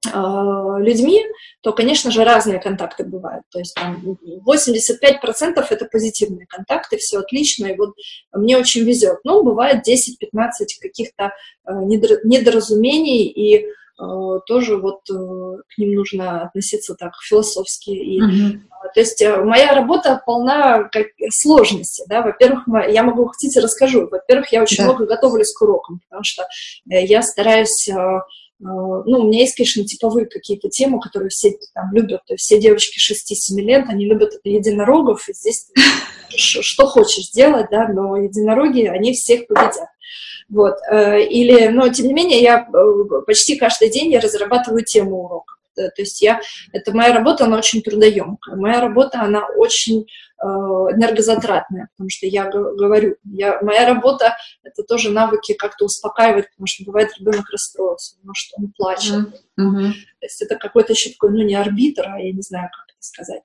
людьми, 0.05 1.25
то, 1.61 1.73
конечно 1.73 2.09
же, 2.09 2.23
разные 2.23 2.59
контакты 2.59 3.03
бывают. 3.03 3.43
То 3.51 3.59
есть 3.59 3.75
там 3.75 4.01
85% 4.47 5.65
это 5.69 5.85
позитивные 5.85 6.47
контакты, 6.47 6.97
все 6.97 7.19
отлично, 7.19 7.67
и 7.67 7.75
вот 7.75 7.93
мне 8.31 8.57
очень 8.57 8.83
везет. 8.85 9.19
Но 9.25 9.43
бывает 9.43 9.85
10-15 9.87 10.49
каких-то 10.81 11.25
э, 11.25 11.71
недоразумений, 11.83 13.25
и 13.25 13.67
Э, 13.99 14.39
тоже 14.45 14.77
вот 14.77 15.01
э, 15.09 15.13
к 15.13 15.77
ним 15.77 15.93
нужно 15.95 16.43
относиться 16.43 16.95
так 16.95 17.11
философски. 17.21 17.89
И, 17.89 18.21
mm-hmm. 18.21 18.59
То 18.93 18.99
есть 18.99 19.21
моя 19.43 19.73
работа 19.73 20.21
полна 20.25 20.83
как 20.83 21.07
сложности. 21.31 22.03
Да? 22.07 22.21
Во-первых, 22.21 22.63
я 22.89 23.03
могу 23.03 23.25
хотите 23.27 23.59
расскажу. 23.59 24.07
Во-первых, 24.09 24.53
я 24.53 24.63
очень 24.63 24.77
да. 24.77 24.85
много 24.85 25.05
готовлюсь 25.05 25.53
к 25.53 25.61
урокам, 25.61 25.99
потому 26.07 26.23
что 26.23 26.47
я 26.85 27.21
стараюсь 27.21 27.89
ну, 28.59 29.19
у 29.19 29.27
меня 29.27 29.39
есть, 29.41 29.55
конечно, 29.55 29.85
типовые 29.85 30.25
какие-то 30.25 30.69
темы, 30.69 30.99
которые 30.99 31.29
все 31.29 31.57
там 31.73 31.93
любят. 31.93 32.25
То 32.25 32.33
есть 32.33 32.43
все 32.43 32.59
девочки 32.59 32.99
6-7 32.99 33.61
лет, 33.61 33.85
они 33.87 34.05
любят 34.05 34.33
единорогов, 34.43 35.29
и 35.29 35.33
здесь 35.33 35.71
что 36.29 36.87
хочешь 36.87 37.31
делать, 37.31 37.67
да, 37.71 37.87
но 37.87 38.17
единороги, 38.17 38.85
они 38.85 39.13
всех 39.13 39.47
победят. 39.47 39.87
Вот. 40.49 40.75
Э, 40.91 41.21
или, 41.21 41.67
но 41.67 41.89
тем 41.89 42.07
не 42.07 42.13
менее, 42.13 42.41
я 42.41 42.67
э, 42.67 43.21
почти 43.25 43.55
каждый 43.55 43.89
день 43.89 44.11
я 44.11 44.19
разрабатываю 44.19 44.83
тему 44.83 45.23
урока. 45.23 45.53
То 45.75 46.01
есть 46.01 46.21
я, 46.21 46.41
это 46.73 46.93
моя 46.93 47.13
работа, 47.13 47.45
она 47.45 47.57
очень 47.57 47.81
трудоемкая. 47.81 48.55
Моя 48.55 48.81
работа, 48.81 49.21
она 49.21 49.47
очень 49.47 50.01
э, 50.01 50.05
энергозатратная, 50.41 51.89
потому 51.95 52.09
что 52.09 52.25
я 52.25 52.45
говорю, 52.49 53.15
я, 53.25 53.59
моя 53.61 53.85
работа— 53.85 54.35
это 54.63 54.83
тоже 54.83 55.11
навыки 55.11 55.53
как-то 55.53 55.85
успокаивать, 55.85 56.49
потому 56.51 56.67
что 56.67 56.85
бывает 56.85 57.09
ребенок 57.19 57.49
расстроился, 57.51 58.15
может, 58.23 58.49
он 58.57 58.71
плачет. 58.77 59.27
Mm-hmm. 59.59 59.91
То 59.91 60.25
есть 60.25 60.41
это 60.41 60.55
какой-то 60.55 60.93
еще 60.93 61.11
такой, 61.11 61.31
ну, 61.31 61.43
не 61.43 61.55
арбитр, 61.55 62.07
а 62.07 62.19
я 62.19 62.31
не 62.31 62.41
знаю, 62.41 62.69
как 62.71 62.95
это 62.95 62.97
сказать. 62.99 63.41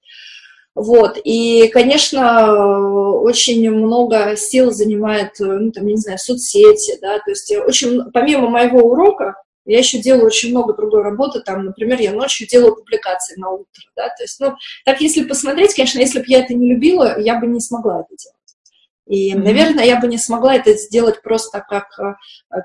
Вот, 0.77 1.19
и, 1.23 1.69
конечно, 1.69 3.21
очень 3.21 3.71
много 3.71 4.37
сил 4.37 4.73
занимает, 4.73 5.35
ну, 5.39 5.71
там, 5.71 5.87
не 5.87 5.97
знаю, 5.97 6.19
соцсети, 6.19 6.99
да, 7.01 7.19
то 7.19 7.31
есть 7.31 7.53
очень, 7.57 8.11
помимо 8.13 8.49
моего 8.51 8.81
урока, 8.81 9.37
я 9.65 9.79
еще 9.79 9.99
делаю 9.99 10.27
очень 10.27 10.51
много 10.51 10.75
другой 10.75 11.03
работы, 11.03 11.41
там, 11.41 11.65
например, 11.65 12.01
я 12.01 12.13
ночью 12.13 12.47
делаю 12.47 12.77
публикации 12.77 13.39
на 13.39 13.51
утро, 13.51 13.83
да, 13.97 14.09
то 14.09 14.23
есть, 14.23 14.39
ну, 14.41 14.55
так 14.85 15.01
если 15.01 15.25
посмотреть, 15.25 15.75
конечно, 15.75 15.99
если 15.99 16.19
бы 16.19 16.25
я 16.29 16.41
это 16.41 16.55
не 16.55 16.73
любила, 16.73 17.19
я 17.19 17.39
бы 17.39 17.47
не 17.47 17.61
смогла 17.61 18.01
это 18.01 18.15
делать. 18.17 18.39
И, 19.07 19.35
mm-hmm. 19.35 19.39
наверное, 19.39 19.85
я 19.85 20.01
бы 20.01 20.07
не 20.07 20.17
смогла 20.17 20.55
это 20.55 20.73
сделать 20.75 21.21
просто 21.21 21.63
как 21.69 21.89
э, 21.99 22.15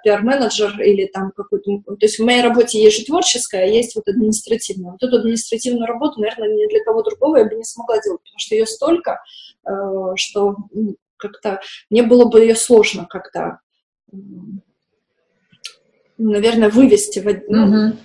пиар-менеджер 0.04 0.82
или 0.82 1.06
там 1.06 1.32
какой-то... 1.36 1.82
То 1.86 1.98
есть 2.00 2.18
в 2.18 2.24
моей 2.24 2.42
работе 2.42 2.82
есть 2.82 2.98
же 2.98 3.06
творческая, 3.06 3.64
а 3.64 3.68
есть 3.68 3.94
вот 3.96 4.08
административная. 4.08 4.92
Вот 4.92 5.04
эту 5.04 5.18
административную 5.18 5.86
работу, 5.86 6.22
наверное, 6.22 6.48
ни 6.48 6.70
для 6.70 6.82
кого 6.86 7.04
другого 7.04 7.38
я 7.38 7.46
бы 7.46 7.56
не 7.56 7.66
смогла 7.66 8.00
делать, 8.00 8.22
потому 8.22 8.40
что 8.40 8.56
ее 8.56 8.66
столько, 8.66 9.22
э, 9.68 9.72
что 10.16 10.56
как-то 11.18 11.60
мне 11.90 12.04
было 12.04 12.24
бы 12.26 12.40
ее 12.40 12.56
сложно 12.56 13.06
как-то, 13.06 13.60
наверное, 16.20 16.70
вывести. 16.70 17.20
В, 17.20 17.44
ну, 17.48 17.90
mm-hmm. 17.90 17.98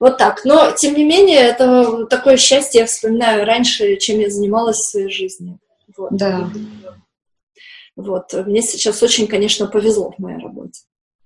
Вот 0.00 0.16
так. 0.16 0.44
Но, 0.44 0.70
тем 0.72 0.94
не 0.94 1.04
менее, 1.04 1.38
это 1.38 2.06
такое 2.06 2.36
счастье 2.36 2.82
я 2.82 2.86
вспоминаю 2.86 3.44
раньше, 3.44 3.96
чем 3.96 4.20
я 4.20 4.30
занималась 4.30 4.76
в 4.76 4.90
своей 4.90 5.10
жизни. 5.10 5.58
Вот. 5.96 6.10
Да. 6.12 6.48
Вот. 7.96 8.32
Мне 8.32 8.62
сейчас 8.62 9.02
очень, 9.02 9.26
конечно, 9.26 9.66
повезло 9.66 10.12
в 10.16 10.20
моей 10.20 10.38
работе. 10.38 10.82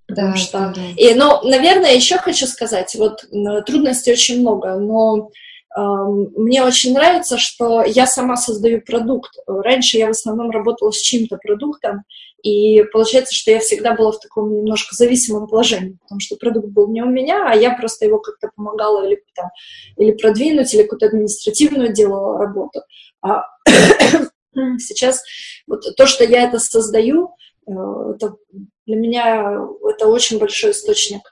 Да, 0.08 0.34
что... 0.36 0.58
да, 0.58 0.72
да. 0.74 0.82
И, 0.96 1.14
ну, 1.14 1.42
наверное, 1.42 1.94
еще 1.94 2.16
хочу 2.16 2.46
сказать, 2.46 2.94
вот 2.94 3.24
трудностей 3.66 4.12
очень 4.12 4.40
много, 4.40 4.74
но 4.78 5.30
э, 5.76 5.80
мне 5.80 6.62
очень 6.62 6.94
нравится, 6.94 7.38
что 7.38 7.82
я 7.82 8.06
сама 8.06 8.36
создаю 8.36 8.80
продукт. 8.80 9.32
Раньше 9.46 9.98
я 9.98 10.08
в 10.08 10.10
основном 10.10 10.50
работала 10.50 10.90
с 10.90 11.00
чьим-то 11.00 11.36
продуктом, 11.36 12.04
и 12.42 12.82
получается, 12.92 13.34
что 13.34 13.50
я 13.50 13.60
всегда 13.60 13.94
была 13.94 14.12
в 14.12 14.20
таком 14.20 14.54
немножко 14.54 14.94
зависимом 14.94 15.48
положении, 15.48 15.98
потому 16.02 16.20
что 16.20 16.36
продукт 16.36 16.68
был 16.68 16.88
не 16.88 17.02
у 17.02 17.06
меня, 17.06 17.48
а 17.48 17.54
я 17.54 17.74
просто 17.74 18.04
его 18.04 18.18
как-то 18.18 18.50
помогала 18.54 19.06
или, 19.06 19.22
там, 19.34 19.50
или 19.96 20.12
продвинуть, 20.12 20.74
или 20.74 20.82
какую-то 20.82 21.06
административную 21.06 21.92
делала 21.92 22.38
работу. 22.38 22.80
А 23.20 23.44
Сейчас 24.78 25.22
вот 25.66 25.84
то, 25.96 26.06
что 26.06 26.24
я 26.24 26.44
это 26.44 26.58
создаю, 26.58 27.34
э, 27.66 27.72
это 28.14 28.34
для 28.86 28.96
меня 28.96 29.58
это 29.88 30.08
очень 30.08 30.38
большой 30.38 30.72
источник 30.72 31.22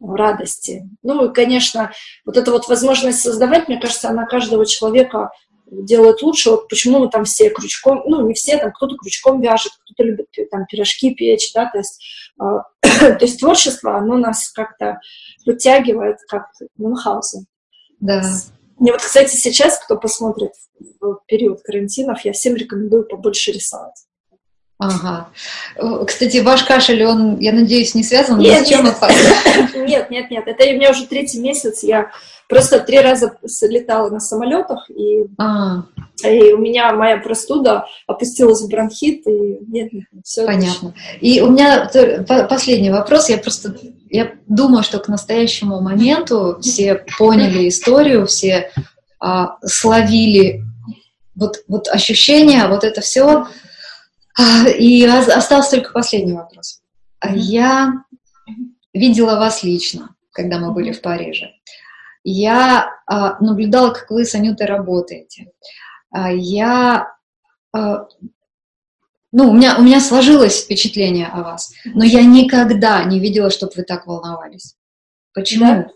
радости. 0.00 0.88
Ну 1.02 1.24
и, 1.24 1.32
конечно, 1.32 1.92
вот 2.24 2.36
эта 2.36 2.52
вот 2.52 2.68
возможность 2.68 3.20
создавать, 3.20 3.68
мне 3.68 3.80
кажется, 3.80 4.08
она 4.08 4.26
каждого 4.26 4.64
человека 4.66 5.30
делает 5.70 6.22
лучше. 6.22 6.50
Вот 6.50 6.68
почему 6.68 6.98
мы 7.00 7.08
там 7.08 7.24
все 7.24 7.50
крючком, 7.50 8.02
ну 8.06 8.26
не 8.26 8.34
все, 8.34 8.58
там 8.58 8.72
кто-то 8.72 8.96
крючком 8.96 9.40
вяжет, 9.40 9.72
кто-то 9.84 10.02
любит 10.02 10.26
там 10.50 10.66
пирожки 10.66 11.14
печь, 11.14 11.52
да, 11.54 11.66
то 11.70 11.78
есть, 11.78 12.02
э, 12.40 12.44
то 12.82 13.18
есть 13.20 13.40
творчество, 13.40 13.96
оно 13.96 14.16
нас 14.16 14.50
как-то 14.50 15.00
вытягивает, 15.46 16.18
как 16.28 16.46
Мюнхгаузен. 16.76 17.46
Да. 18.00 18.22
Мне 18.78 18.92
вот, 18.92 19.00
кстати, 19.00 19.34
сейчас, 19.34 19.78
кто 19.78 19.96
посмотрит 19.96 20.52
в 21.00 21.18
период 21.26 21.62
карантинов, 21.62 22.24
я 22.24 22.32
всем 22.32 22.54
рекомендую 22.54 23.04
побольше 23.04 23.50
рисовать. 23.52 24.04
Ага. 24.78 25.28
Кстати, 26.06 26.36
ваш 26.38 26.62
кашель, 26.62 27.04
он, 27.04 27.40
я 27.40 27.52
надеюсь, 27.52 27.96
не 27.96 28.04
связан 28.04 28.38
нет, 28.38 28.64
с 28.64 28.68
чем 28.68 28.84
нет. 28.84 28.94
нет, 29.74 30.10
нет, 30.10 30.30
нет. 30.30 30.46
Это 30.46 30.64
у 30.64 30.74
меня 30.74 30.92
уже 30.92 31.06
третий 31.06 31.40
месяц. 31.40 31.82
Я 31.82 32.12
Просто 32.48 32.80
три 32.80 32.98
раза 32.98 33.36
летала 33.62 34.08
на 34.08 34.20
самолетах, 34.20 34.88
и, 34.90 35.26
а. 35.36 35.84
и 36.24 36.52
у 36.52 36.58
меня 36.58 36.92
моя 36.94 37.18
простуда 37.18 37.84
опустилась 38.06 38.62
в 38.62 38.68
бронхит, 38.68 39.26
и 39.26 39.58
нет, 39.66 39.90
все. 40.24 40.46
Понятно. 40.46 40.94
И 41.20 41.42
у 41.42 41.50
меня 41.50 41.90
последний 42.48 42.90
вопрос. 42.90 43.28
Я 43.28 43.36
просто 43.36 43.76
я 44.10 44.32
думаю, 44.46 44.82
что 44.82 44.98
к 44.98 45.08
настоящему 45.08 45.80
моменту 45.80 46.58
все 46.62 47.04
поняли 47.18 47.68
историю, 47.68 48.26
все 48.26 48.70
а, 49.20 49.58
словили 49.64 50.62
вот, 51.34 51.62
вот 51.68 51.88
ощущения, 51.88 52.66
вот 52.68 52.84
это 52.84 53.00
все. 53.00 53.46
А, 54.38 54.68
и 54.68 55.04
остался 55.04 55.72
только 55.72 55.92
последний 55.92 56.32
вопрос. 56.32 56.80
Mm-hmm. 57.24 57.36
Я 57.36 57.92
видела 58.94 59.36
вас 59.36 59.62
лично, 59.62 60.14
когда 60.32 60.58
мы 60.58 60.72
были 60.72 60.92
в 60.92 61.02
Париже. 61.02 61.50
Я 62.30 62.90
а, 63.06 63.42
наблюдала, 63.42 63.90
как 63.90 64.10
вы 64.10 64.24
с 64.24 64.34
Анютой 64.34 64.66
работаете. 64.66 65.50
А, 66.10 66.30
я 66.30 67.12
а, 67.72 68.06
ну, 69.32 69.50
у 69.50 69.52
меня, 69.52 69.76
у 69.78 69.82
меня 69.82 70.00
сложилось 70.00 70.62
впечатление 70.62 71.26
о 71.26 71.42
вас, 71.42 71.72
но 71.84 72.04
я 72.04 72.22
никогда 72.22 73.04
не 73.04 73.18
видела, 73.20 73.50
чтобы 73.50 73.72
вы 73.76 73.82
так 73.82 74.06
волновались. 74.06 74.74
Почему? 75.34 75.64
Да? 75.64 75.88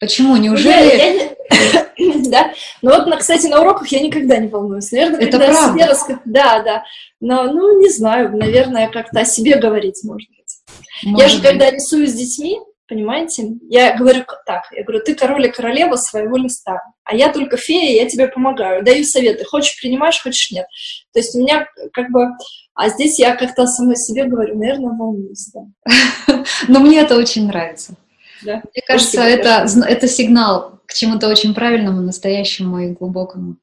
Почему? 0.00 0.36
Неужели... 0.36 0.96
Я, 0.96 1.12
я... 1.12 2.22
да. 2.30 2.52
Ну 2.82 2.90
вот, 2.90 3.18
кстати, 3.18 3.46
на 3.46 3.60
уроках 3.60 3.88
я 3.88 4.00
никогда 4.00 4.38
не 4.38 4.48
волнуюсь. 4.48 4.90
Наверное, 4.90 5.20
Это 5.20 5.38
когда 5.38 5.52
правда? 5.52 5.72
Себе 5.72 5.86
рассказ... 5.86 6.18
Да, 6.24 6.62
да. 6.62 6.84
Но, 7.20 7.44
ну, 7.44 7.80
не 7.80 7.88
знаю, 7.90 8.36
наверное, 8.36 8.88
как-то 8.88 9.20
о 9.20 9.24
себе 9.24 9.56
говорить, 9.56 10.00
может 10.02 10.28
быть. 10.30 10.56
Может 11.04 11.20
я 11.20 11.28
же, 11.28 11.38
быть. 11.38 11.46
когда 11.48 11.70
рисую 11.70 12.08
с 12.08 12.12
детьми, 12.12 12.58
понимаете, 12.90 13.52
я 13.68 13.96
говорю 13.96 14.24
так, 14.44 14.64
я 14.72 14.82
говорю, 14.82 15.02
ты 15.04 15.14
король 15.14 15.46
и 15.46 15.50
королева 15.50 15.94
своего 15.94 16.36
листа, 16.36 16.80
а 17.04 17.14
я 17.14 17.32
только 17.32 17.56
фея, 17.56 18.02
я 18.02 18.08
тебе 18.08 18.26
помогаю, 18.26 18.84
даю 18.84 19.04
советы, 19.04 19.44
хочешь 19.44 19.80
принимаешь, 19.80 20.20
хочешь 20.20 20.50
нет. 20.50 20.66
То 21.12 21.20
есть 21.20 21.34
у 21.36 21.38
меня 21.40 21.68
как 21.92 22.10
бы, 22.10 22.26
а 22.74 22.88
здесь 22.88 23.18
я 23.20 23.36
как-то 23.36 23.66
самой 23.66 23.96
себе 23.96 24.24
говорю, 24.24 24.58
наверное, 24.58 24.92
волнуюсь. 24.92 25.52
Да. 25.54 26.44
Но 26.68 26.80
мне 26.80 27.00
это 27.00 27.16
очень 27.16 27.46
нравится. 27.46 27.94
Да? 28.42 28.56
Мне 28.56 28.82
кажется, 28.86 29.22
это, 29.22 29.66
это 29.86 30.08
сигнал 30.08 30.80
к 30.86 30.92
чему-то 30.92 31.28
очень 31.28 31.54
правильному, 31.54 32.02
настоящему 32.02 32.80
и 32.80 32.88
глубокому. 32.88 33.56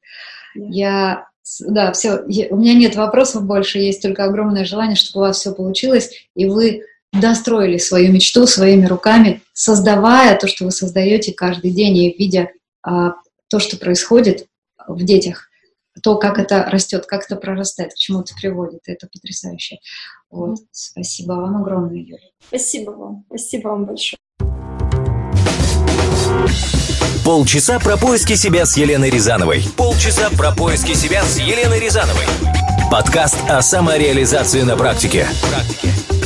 Да. 0.54 0.66
Я, 0.70 1.26
да, 1.60 1.92
все, 1.92 2.20
у 2.20 2.56
меня 2.56 2.72
нет 2.72 2.96
вопросов 2.96 3.44
больше, 3.44 3.78
есть 3.78 4.00
только 4.00 4.24
огромное 4.24 4.64
желание, 4.64 4.96
чтобы 4.96 5.24
у 5.24 5.26
вас 5.26 5.38
все 5.38 5.52
получилось, 5.52 6.10
и 6.34 6.46
вы 6.46 6.84
достроили 7.12 7.78
свою 7.78 8.12
мечту 8.12 8.46
своими 8.46 8.86
руками, 8.86 9.42
создавая 9.52 10.36
то, 10.36 10.46
что 10.46 10.64
вы 10.64 10.70
создаете 10.70 11.32
каждый 11.32 11.70
день, 11.70 11.96
и 11.96 12.16
видя 12.18 12.50
а, 12.82 13.14
то, 13.48 13.58
что 13.58 13.76
происходит 13.76 14.46
в 14.86 15.02
детях, 15.04 15.48
то, 16.02 16.16
как 16.16 16.38
это 16.38 16.64
растет, 16.70 17.06
как 17.06 17.24
это 17.24 17.36
прорастает, 17.36 17.92
к 17.92 17.96
чему 17.96 18.20
это 18.20 18.34
приводит. 18.34 18.80
Это 18.86 19.08
потрясающе. 19.12 19.78
Вот. 20.30 20.58
Спасибо 20.70 21.32
вам 21.32 21.56
огромное, 21.62 21.96
Юля. 21.96 22.18
Спасибо 22.46 22.90
вам. 22.90 23.24
Спасибо 23.28 23.68
вам 23.68 23.86
большое. 23.86 24.18
Полчаса 27.24 27.78
про 27.78 27.96
поиски 27.96 28.34
себя 28.34 28.64
с 28.64 28.76
Еленой 28.76 29.10
Рязановой. 29.10 29.62
Полчаса 29.76 30.30
про 30.30 30.52
поиски 30.52 30.94
себя 30.94 31.22
с 31.24 31.38
Еленой 31.38 31.80
Рязановой. 31.80 32.24
Подкаст 32.90 33.36
о 33.48 33.60
самореализации 33.60 34.62
на 34.62 34.76
практике. 34.76 35.26
практике. 35.50 36.17